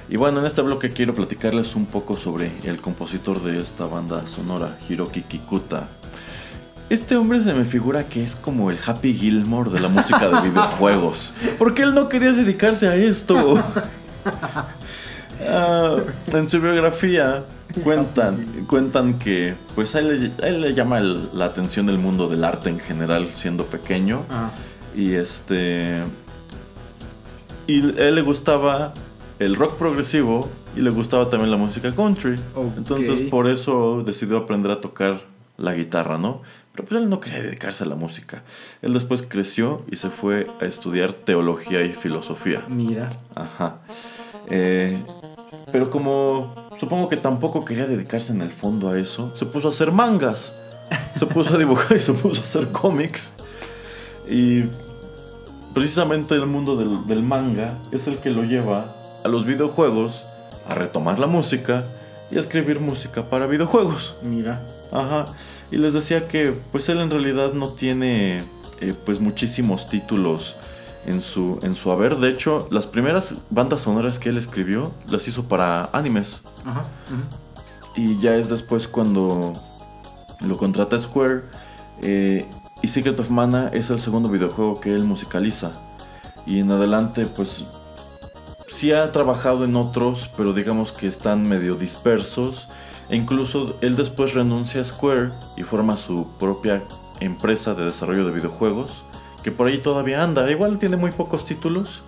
Y 0.07 0.19
bueno, 0.19 0.41
en 0.41 0.45
este 0.45 0.61
bloque 0.61 0.93
quiero 0.93 1.15
platicarles 1.15 1.75
un 1.75 1.87
poco 1.87 2.19
sobre 2.19 2.53
el 2.65 2.79
compositor 2.83 3.43
de 3.43 3.63
esta 3.63 3.87
banda 3.87 4.27
sonora, 4.27 4.77
Hiroki 4.87 5.23
Kikuta. 5.23 5.89
Este 6.91 7.17
hombre 7.17 7.41
se 7.41 7.55
me 7.55 7.65
figura 7.65 8.05
que 8.05 8.23
es 8.23 8.37
como 8.37 8.71
el 8.71 8.77
Happy 8.85 9.15
Gilmore 9.15 9.71
de 9.71 9.81
la 9.81 9.89
música 9.89 10.29
de 10.29 10.43
videojuegos. 10.51 11.33
Porque 11.59 11.85
él 11.85 11.95
no 11.95 12.11
quería 12.11 12.35
dedicarse 12.35 12.87
a 12.87 12.97
esto. 12.97 13.59
Ah, 15.51 15.99
en 16.33 16.51
su 16.51 16.61
biografía 16.61 17.45
cuentan, 17.83 18.65
cuentan 18.67 19.19
que 19.19 19.55
pues 19.75 19.95
a 19.95 20.01
él, 20.01 20.33
le 20.41 20.75
llama 20.75 21.01
la 21.01 21.45
atención 21.47 21.89
el 21.89 21.99
mundo 21.99 22.29
del 22.29 22.45
arte 22.45 22.69
en 22.71 22.79
general 22.81 23.29
siendo 23.35 23.65
pequeño. 23.67 24.25
Ah, 24.31 24.51
Y 24.95 25.15
este. 25.15 26.03
Y 27.67 27.83
a 27.99 28.09
él 28.09 28.15
le 28.15 28.23
gustaba 28.23 28.95
el 29.39 29.55
rock 29.57 29.77
progresivo 29.77 30.49
y 30.77 30.81
le 30.81 30.91
gustaba 30.91 31.29
también 31.29 31.51
la 31.51 31.57
música 31.57 31.95
country. 31.95 32.39
Ok. 32.55 32.73
Entonces 32.79 33.21
por 33.23 33.49
eso 33.49 34.03
decidió 34.05 34.39
aprender 34.39 34.73
a 34.73 34.81
tocar 34.81 35.21
la 35.57 35.75
guitarra, 35.75 36.19
¿no? 36.19 36.43
Pero 36.73 36.89
pues 36.89 37.01
él 37.01 37.11
no 37.11 37.21
quería 37.21 37.43
dedicarse 37.43 37.85
a 37.85 37.87
la 37.89 37.97
música. 37.97 38.45
Él 38.83 38.95
después 38.95 39.23
creció 39.23 39.83
y 39.91 39.97
se 39.97 40.11
fue 40.11 40.47
a 40.61 40.65
estudiar 40.65 41.13
teología 41.13 41.83
y 41.83 41.93
filosofía. 41.93 42.63
mira. 42.69 43.11
Ajá. 43.35 43.79
Eh, 44.51 45.03
pero 45.73 45.91
como 45.91 46.55
supongo 46.79 47.09
que 47.09 47.17
tampoco 47.17 47.65
quería 47.65 47.87
dedicarse 47.87 48.33
en 48.33 48.43
el 48.43 48.51
fondo 48.51 48.91
a 48.91 48.99
eso, 48.99 49.33
se 49.37 49.47
puso 49.47 49.69
a 49.69 49.71
hacer 49.71 49.93
mangas. 49.93 50.57
Se 51.17 51.27
puso 51.27 51.55
a 51.55 51.59
dibujar 51.59 51.97
y 51.97 52.01
se 52.01 52.13
puso 52.13 52.41
a 52.41 52.45
hacer 52.45 52.69
cómics. 52.69 53.35
Y 54.29 54.65
precisamente 55.75 56.35
el 56.35 56.47
mundo 56.47 56.77
del, 56.77 57.07
del 57.07 57.23
manga 57.23 57.75
es 57.93 58.07
el 58.07 58.19
que 58.19 58.31
lo 58.31 58.45
lleva 58.45 58.95
a 59.25 59.29
los 59.29 59.45
videojuegos, 59.45 60.25
a 60.67 60.75
retomar 60.75 61.19
la 61.19 61.27
música 61.27 61.85
y 62.31 62.37
a 62.37 62.41
escribir 62.41 62.81
música 62.81 63.23
para 63.25 63.47
videojuegos. 63.47 64.17
Mira. 64.23 64.63
Ajá. 64.93 65.27
Y 65.71 65.77
les 65.77 65.93
decía 65.93 66.29
que 66.29 66.55
pues 66.73 66.89
él 66.89 67.01
en 67.01 67.11
realidad 67.11 67.53
no 67.53 67.71
tiene 67.71 68.45
eh, 68.81 68.95
pues 69.05 69.21
muchísimos 69.21 69.89
títulos 69.89 70.57
en 71.09 71.23
su, 71.23 71.59
en 71.63 71.75
su 71.75 71.91
haber. 71.91 72.17
De 72.17 72.29
hecho, 72.29 72.69
las 72.71 72.87
primeras 72.87 73.35
bandas 73.49 73.81
sonoras 73.81 74.19
que 74.19 74.29
él 74.29 74.37
escribió 74.37 74.93
las 75.09 75.27
hizo 75.27 75.45
para 75.45 75.89
animes. 75.93 76.43
Ajá. 76.67 76.85
Y 77.97 78.19
ya 78.19 78.37
es 78.37 78.49
después 78.51 78.87
cuando 78.87 79.55
lo 80.41 80.57
contrata 80.59 80.99
Square. 80.99 81.43
eh, 82.03 82.47
y 82.81 82.89
Secret 82.89 83.19
of 83.19 83.31
Mana 83.31 83.71
es 83.73 83.91
el 83.91 83.99
segundo 83.99 84.29
videojuego 84.29 84.81
que 84.81 84.95
él 84.95 85.03
musicaliza. 85.03 85.73
Y 86.47 86.61
en 86.61 86.71
adelante, 86.71 87.27
pues 87.27 87.65
sí 88.69 88.93
ha 88.93 89.11
trabajado 89.11 89.65
en 89.65 89.75
otros, 89.75 90.31
pero 90.37 90.53
digamos 90.53 90.93
que 90.93 91.09
están 91.09 91.49
medio 91.49 91.75
dispersos. 91.75 92.69
E 93.09 93.17
incluso 93.17 93.77
él 93.81 93.97
después 93.97 94.35
renuncia 94.35 94.83
a 94.83 94.85
Square 94.85 95.31
y 95.57 95.63
forma 95.63 95.97
su 95.97 96.29
propia 96.39 96.83
empresa 97.21 97.75
de 97.75 97.87
desarrollo 97.87 98.27
de 98.27 98.33
videojuegos. 98.33 99.03
Que 99.49 99.53
por 99.53 99.67
ahí 99.67 99.79
todavía 99.79 100.23
anda. 100.23 100.51
Igual 100.51 100.79
tiene 100.79 100.99
muy 100.99 101.11
pocos 101.11 101.47
títulos. 101.47 102.03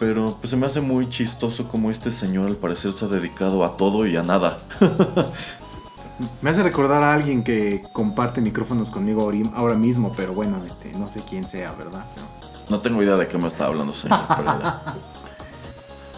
Pero 0.00 0.38
pues 0.40 0.50
se 0.50 0.56
me 0.56 0.66
hace 0.66 0.80
muy 0.80 1.08
chistoso 1.08 1.68
como 1.68 1.88
este 1.88 2.10
señor 2.10 2.48
al 2.48 2.56
parecer 2.56 2.92
se 2.92 3.04
ha 3.04 3.08
dedicado 3.08 3.64
a 3.64 3.76
todo 3.76 4.08
y 4.08 4.16
a 4.16 4.24
nada. 4.24 4.58
Me 6.42 6.50
hace 6.50 6.64
recordar 6.64 7.00
a 7.04 7.14
alguien 7.14 7.44
que 7.44 7.84
comparte 7.92 8.40
micrófonos 8.40 8.90
conmigo 8.90 9.30
ahora 9.54 9.76
mismo, 9.76 10.12
pero 10.16 10.34
bueno, 10.34 10.60
este, 10.66 10.92
no 10.94 11.08
sé 11.08 11.22
quién 11.30 11.46
sea, 11.46 11.72
¿verdad? 11.74 12.04
No 12.68 12.80
tengo 12.80 13.00
idea 13.04 13.14
de 13.14 13.28
qué 13.28 13.38
me 13.38 13.46
está 13.46 13.66
hablando, 13.66 13.92
señor. 13.92 14.18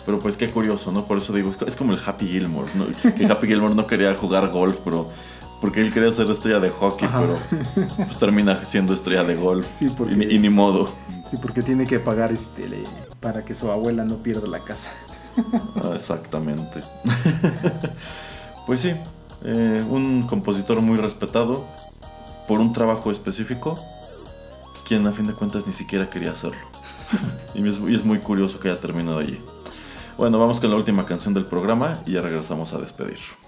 Pero 0.07 0.21
pues 0.21 0.39
qué 0.39 0.51
curioso, 0.51 0.91
¿no? 0.91 1.05
Por 1.05 1.19
eso 1.19 1.35
digo, 1.35 1.55
es 1.67 1.77
como 1.77 1.93
el 1.93 2.01
Happy 2.05 2.27
Gilmore, 2.27 2.71
¿no? 2.77 2.87
Que 3.15 3.27
Happy 3.27 3.47
Gilmore 3.47 3.75
no 3.75 3.87
quería 3.87 4.15
jugar 4.15 4.49
golf, 4.49 4.79
pero... 4.83 5.11
Porque 5.63 5.81
él 5.81 5.93
quería 5.93 6.11
ser 6.11 6.29
estrella 6.31 6.59
de 6.61 6.69
hockey, 6.71 7.09
Ajá. 7.09 7.21
pero 7.21 7.39
pues 7.97 8.19
termina 8.19 8.63
siendo 8.67 8.93
estrella 8.93 9.25
de 9.25 9.37
golf. 9.37 9.65
Sí, 9.73 9.89
porque- 9.97 10.13
Y, 10.13 10.17
ni- 10.17 10.25
y 10.35 10.39
ni 10.39 10.51
modo. 10.51 10.91
Sí, 11.31 11.39
porque 11.41 11.63
tiene 11.63 11.87
que 11.87 11.99
pagar 12.01 12.33
este 12.33 12.69
le- 12.69 12.85
para 13.21 13.45
que 13.45 13.55
su 13.55 13.71
abuela 13.71 14.05
no 14.05 14.17
pierda 14.17 14.47
la 14.49 14.59
casa. 14.59 14.91
Ah, 15.77 15.93
exactamente. 15.95 16.83
pues 18.67 18.81
sí, 18.81 18.93
eh, 19.45 19.85
un 19.89 20.27
compositor 20.29 20.81
muy 20.81 20.99
respetado 20.99 21.65
por 22.49 22.61
un 22.61 22.73
trabajo 22.73 23.11
específico, 23.11 23.79
quien 24.87 25.07
a 25.07 25.13
fin 25.13 25.27
de 25.27 25.33
cuentas 25.33 25.67
ni 25.67 25.73
siquiera 25.73 26.11
quería 26.11 26.33
hacerlo. 26.33 26.59
y, 27.55 27.67
es, 27.69 27.79
y 27.89 27.95
es 27.95 28.05
muy 28.05 28.19
curioso 28.19 28.59
que 28.61 28.69
haya 28.69 28.81
terminado 28.81 29.19
allí. 29.19 29.41
Bueno, 30.19 30.39
vamos 30.39 30.61
con 30.61 30.71
la 30.71 30.77
última 30.77 31.07
canción 31.07 31.33
del 31.35 31.47
programa 31.47 32.01
y 32.05 32.13
ya 32.13 32.21
regresamos 32.21 32.73
a 32.75 32.79
despedir.「 32.79 33.42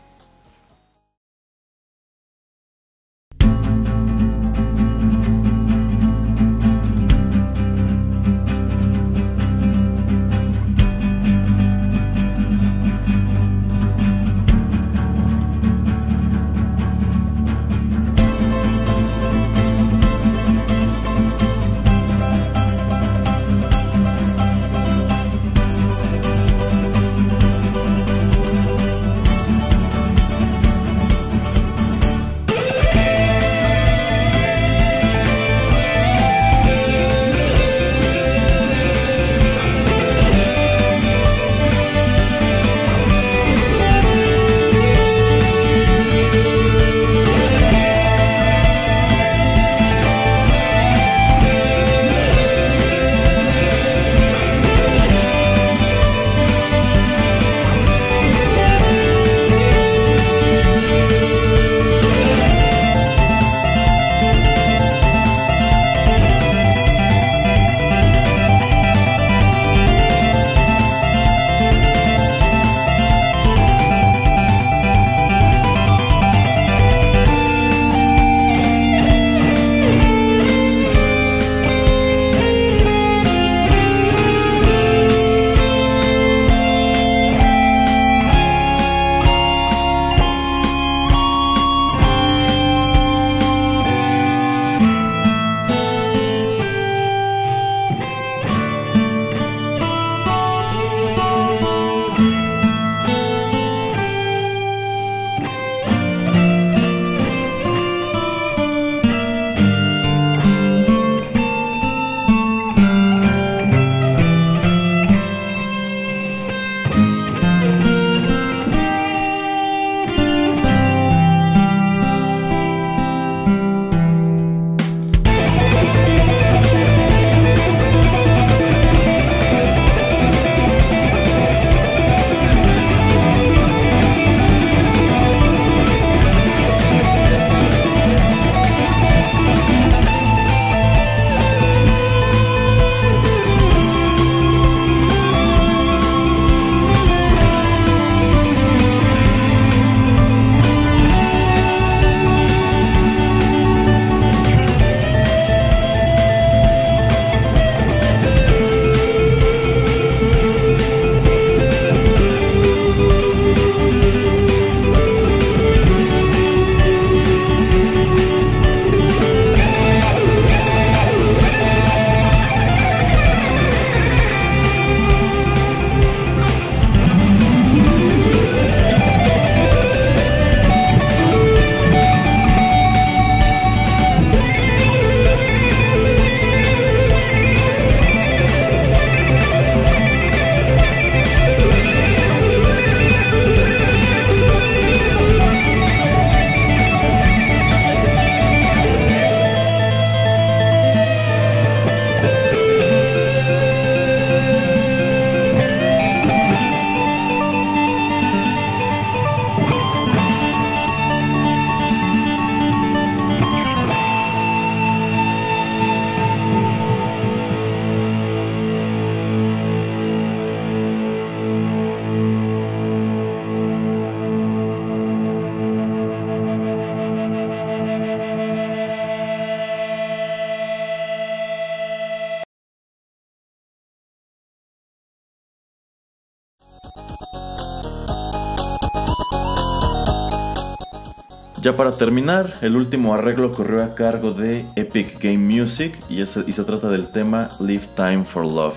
Ya 241.74 241.78
para 241.78 241.96
terminar, 241.96 242.54
el 242.60 242.76
último 242.76 243.14
arreglo 243.14 243.50
corrió 243.50 243.82
a 243.82 243.96
cargo 243.96 244.30
de 244.30 244.64
Epic 244.76 245.20
Game 245.20 245.38
Music 245.38 245.98
y, 246.08 246.22
y 246.22 246.26
se 246.26 246.64
trata 246.64 246.88
del 246.88 247.08
tema 247.08 247.50
Live 247.58 247.88
Time 247.96 248.24
for 248.24 248.46
Love. 248.46 248.76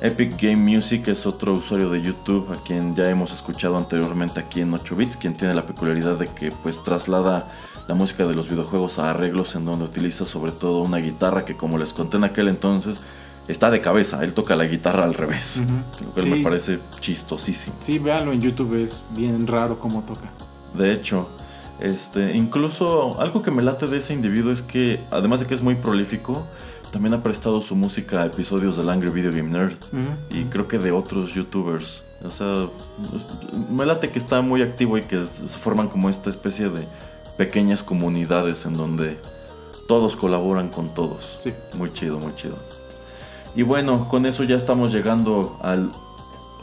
Epic 0.00 0.40
Game 0.40 0.56
Music 0.56 1.08
es 1.08 1.26
otro 1.26 1.52
usuario 1.52 1.90
de 1.90 2.00
YouTube 2.00 2.50
a 2.50 2.56
quien 2.64 2.94
ya 2.94 3.10
hemos 3.10 3.34
escuchado 3.34 3.76
anteriormente 3.76 4.40
aquí 4.40 4.62
en 4.62 4.72
8 4.72 4.96
bits, 4.96 5.18
quien 5.18 5.34
tiene 5.34 5.52
la 5.52 5.66
peculiaridad 5.66 6.16
de 6.16 6.28
que 6.28 6.52
pues 6.52 6.82
traslada 6.82 7.52
la 7.86 7.94
música 7.94 8.24
de 8.24 8.34
los 8.34 8.48
videojuegos 8.48 8.98
a 8.98 9.10
arreglos 9.10 9.54
en 9.54 9.66
donde 9.66 9.84
utiliza 9.84 10.24
sobre 10.24 10.52
todo 10.52 10.80
una 10.80 10.96
guitarra 10.96 11.44
que 11.44 11.54
como 11.54 11.76
les 11.76 11.92
conté 11.92 12.16
en 12.16 12.24
aquel 12.24 12.48
entonces 12.48 13.02
está 13.46 13.70
de 13.70 13.82
cabeza, 13.82 14.24
él 14.24 14.32
toca 14.32 14.56
la 14.56 14.64
guitarra 14.64 15.04
al 15.04 15.12
revés, 15.12 15.62
lo 16.00 16.12
cual 16.12 16.26
me 16.28 16.42
parece 16.42 16.78
chistosísimo. 16.98 17.76
Sí, 17.80 17.98
véanlo 17.98 18.32
en 18.32 18.40
YouTube, 18.40 18.82
es 18.82 19.02
bien 19.10 19.46
raro 19.46 19.78
cómo 19.78 20.00
toca. 20.00 20.30
De 20.72 20.90
hecho, 20.90 21.28
este, 21.82 22.36
incluso 22.36 23.20
algo 23.20 23.42
que 23.42 23.50
me 23.50 23.62
late 23.62 23.88
de 23.88 23.98
ese 23.98 24.14
individuo 24.14 24.52
es 24.52 24.62
que 24.62 25.00
además 25.10 25.40
de 25.40 25.46
que 25.46 25.54
es 25.54 25.62
muy 25.62 25.74
prolífico, 25.74 26.46
también 26.92 27.14
ha 27.14 27.22
prestado 27.22 27.60
su 27.62 27.74
música 27.74 28.22
a 28.22 28.26
episodios 28.26 28.76
del 28.76 28.88
Angry 28.88 29.10
Video 29.10 29.32
Game 29.32 29.50
Nerd 29.50 29.76
y 30.30 30.44
creo 30.44 30.68
que 30.68 30.78
de 30.78 30.92
otros 30.92 31.34
youtubers. 31.34 32.04
O 32.24 32.30
sea, 32.30 32.66
me 33.70 33.84
late 33.84 34.10
que 34.10 34.18
está 34.18 34.42
muy 34.42 34.62
activo 34.62 34.96
y 34.98 35.02
que 35.02 35.26
se 35.26 35.58
forman 35.58 35.88
como 35.88 36.08
esta 36.08 36.30
especie 36.30 36.68
de 36.68 36.86
pequeñas 37.36 37.82
comunidades 37.82 38.64
en 38.66 38.76
donde 38.76 39.18
todos 39.88 40.14
colaboran 40.16 40.68
con 40.68 40.94
todos. 40.94 41.36
Sí. 41.38 41.52
Muy 41.74 41.92
chido, 41.92 42.18
muy 42.18 42.34
chido. 42.36 42.56
Y 43.56 43.62
bueno, 43.62 44.08
con 44.08 44.24
eso 44.26 44.44
ya 44.44 44.56
estamos 44.56 44.92
llegando 44.92 45.58
al 45.62 45.90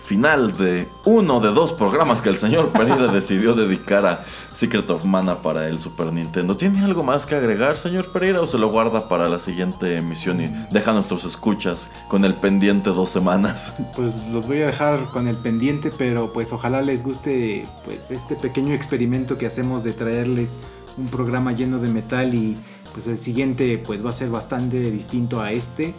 final 0.09 0.57
de 0.57 0.87
uno 1.05 1.39
de 1.39 1.49
dos 1.49 1.71
programas 1.71 2.19
que 2.19 2.29
el 2.29 2.39
señor 2.39 2.71
Pereira 2.71 3.05
decidió 3.13 3.53
dedicar 3.53 4.07
a 4.07 4.25
Secret 4.51 4.89
of 4.89 5.05
Mana 5.05 5.35
para 5.43 5.67
el 5.67 5.77
Super 5.77 6.11
Nintendo. 6.11 6.57
¿Tiene 6.57 6.83
algo 6.83 7.03
más 7.03 7.27
que 7.27 7.35
agregar, 7.35 7.77
señor 7.77 8.11
Pereira, 8.11 8.41
o 8.41 8.47
se 8.47 8.57
lo 8.57 8.71
guarda 8.71 9.07
para 9.07 9.29
la 9.29 9.37
siguiente 9.37 9.97
emisión 9.97 10.41
y 10.41 10.51
deja 10.71 10.89
a 10.89 10.93
nuestros 10.95 11.25
escuchas 11.25 11.91
con 12.07 12.25
el 12.25 12.33
pendiente 12.33 12.89
dos 12.89 13.11
semanas? 13.11 13.75
Pues 13.95 14.13
los 14.31 14.47
voy 14.47 14.61
a 14.61 14.67
dejar 14.67 15.09
con 15.11 15.27
el 15.27 15.35
pendiente, 15.35 15.91
pero 15.95 16.31
pues 16.31 16.53
ojalá 16.53 16.81
les 16.81 17.03
guste 17.03 17.67
pues 17.83 18.11
este 18.11 18.35
pequeño 18.35 18.73
experimento 18.73 19.37
que 19.37 19.45
hacemos 19.45 19.83
de 19.83 19.91
traerles 19.91 20.57
un 20.97 21.07
programa 21.07 21.51
lleno 21.51 21.79
de 21.79 21.89
metal 21.89 22.33
y 22.33 22.57
pues 22.93 23.07
el 23.07 23.17
siguiente 23.17 23.77
pues 23.77 24.03
va 24.05 24.11
a 24.11 24.13
ser 24.13 24.29
bastante 24.29 24.89
distinto 24.89 25.41
a 25.41 25.51
este. 25.51 25.93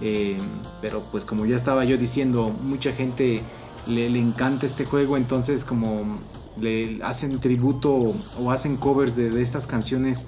Eh, 0.00 0.36
pero 0.80 1.02
pues 1.10 1.24
como 1.24 1.46
ya 1.46 1.56
estaba 1.56 1.84
yo 1.84 1.96
diciendo, 1.96 2.54
mucha 2.62 2.92
gente 2.92 3.42
le, 3.86 4.06
encanta 4.18 4.66
este 4.66 4.84
juego, 4.84 5.16
entonces 5.16 5.64
como 5.64 6.18
le 6.60 7.02
hacen 7.02 7.38
tributo 7.38 8.14
o 8.40 8.50
hacen 8.50 8.76
covers 8.76 9.16
de, 9.16 9.40
estas 9.40 9.66
canciones 9.66 10.26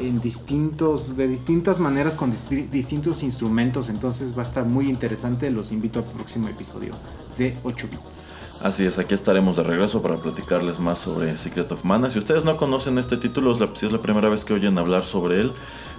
en 0.00 0.20
distintos, 0.20 1.16
de 1.16 1.28
distintas 1.28 1.78
maneras 1.78 2.16
con 2.16 2.32
distintos 2.72 3.22
instrumentos, 3.22 3.88
entonces 3.88 4.36
va 4.36 4.42
a 4.42 4.46
estar 4.46 4.66
muy 4.66 4.88
interesante, 4.88 5.50
los 5.50 5.70
invito 5.70 6.00
al 6.00 6.06
próximo 6.06 6.48
episodio 6.48 6.94
de 7.38 7.56
8 7.62 7.88
bits. 7.90 8.32
Así 8.60 8.86
es, 8.86 8.98
aquí 8.98 9.14
estaremos 9.14 9.56
de 9.56 9.62
regreso 9.62 10.00
para 10.00 10.16
platicarles 10.16 10.80
más 10.80 10.98
sobre 10.98 11.36
Secret 11.36 11.70
of 11.70 11.84
Mana. 11.84 12.08
Si 12.08 12.18
ustedes 12.18 12.44
no 12.44 12.56
conocen 12.56 12.98
este 12.98 13.16
título, 13.16 13.54
si 13.74 13.86
es 13.86 13.92
la 13.92 14.00
primera 14.00 14.28
vez 14.28 14.44
que 14.44 14.54
oyen 14.54 14.78
hablar 14.78 15.04
sobre 15.04 15.40
él, 15.40 15.52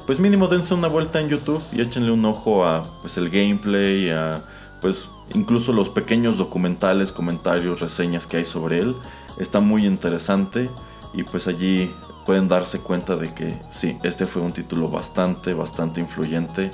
pues 0.05 0.19
mínimo 0.19 0.47
dense 0.47 0.73
una 0.73 0.87
vuelta 0.87 1.19
en 1.19 1.29
YouTube 1.29 1.63
y 1.71 1.81
échenle 1.81 2.11
un 2.11 2.25
ojo 2.25 2.65
a 2.65 2.83
pues 3.01 3.17
el 3.17 3.29
gameplay, 3.29 4.09
a 4.09 4.43
pues 4.81 5.09
incluso 5.33 5.73
los 5.73 5.89
pequeños 5.89 6.37
documentales, 6.37 7.11
comentarios, 7.11 7.79
reseñas 7.79 8.27
que 8.27 8.37
hay 8.37 8.45
sobre 8.45 8.79
él. 8.79 8.95
Está 9.39 9.59
muy 9.59 9.85
interesante 9.85 10.69
y 11.13 11.23
pues 11.23 11.47
allí 11.47 11.91
pueden 12.25 12.47
darse 12.47 12.79
cuenta 12.79 13.15
de 13.15 13.33
que 13.33 13.59
sí, 13.71 13.97
este 14.03 14.25
fue 14.25 14.41
un 14.41 14.53
título 14.53 14.89
bastante, 14.89 15.53
bastante 15.53 16.01
influyente 16.01 16.71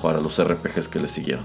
para 0.00 0.20
los 0.20 0.42
RPGs 0.42 0.88
que 0.88 1.00
le 1.00 1.08
siguieron. 1.08 1.44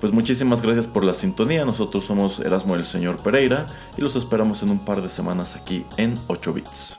Pues 0.00 0.12
muchísimas 0.12 0.60
gracias 0.60 0.86
por 0.86 1.04
la 1.04 1.14
sintonía, 1.14 1.64
nosotros 1.64 2.04
somos 2.04 2.40
Erasmo 2.40 2.74
el 2.74 2.84
Señor 2.84 3.16
Pereira 3.18 3.66
y 3.96 4.02
los 4.02 4.14
esperamos 4.16 4.62
en 4.62 4.70
un 4.70 4.84
par 4.84 5.02
de 5.02 5.08
semanas 5.08 5.56
aquí 5.56 5.84
en 5.96 6.18
8 6.28 6.52
bits. 6.52 6.98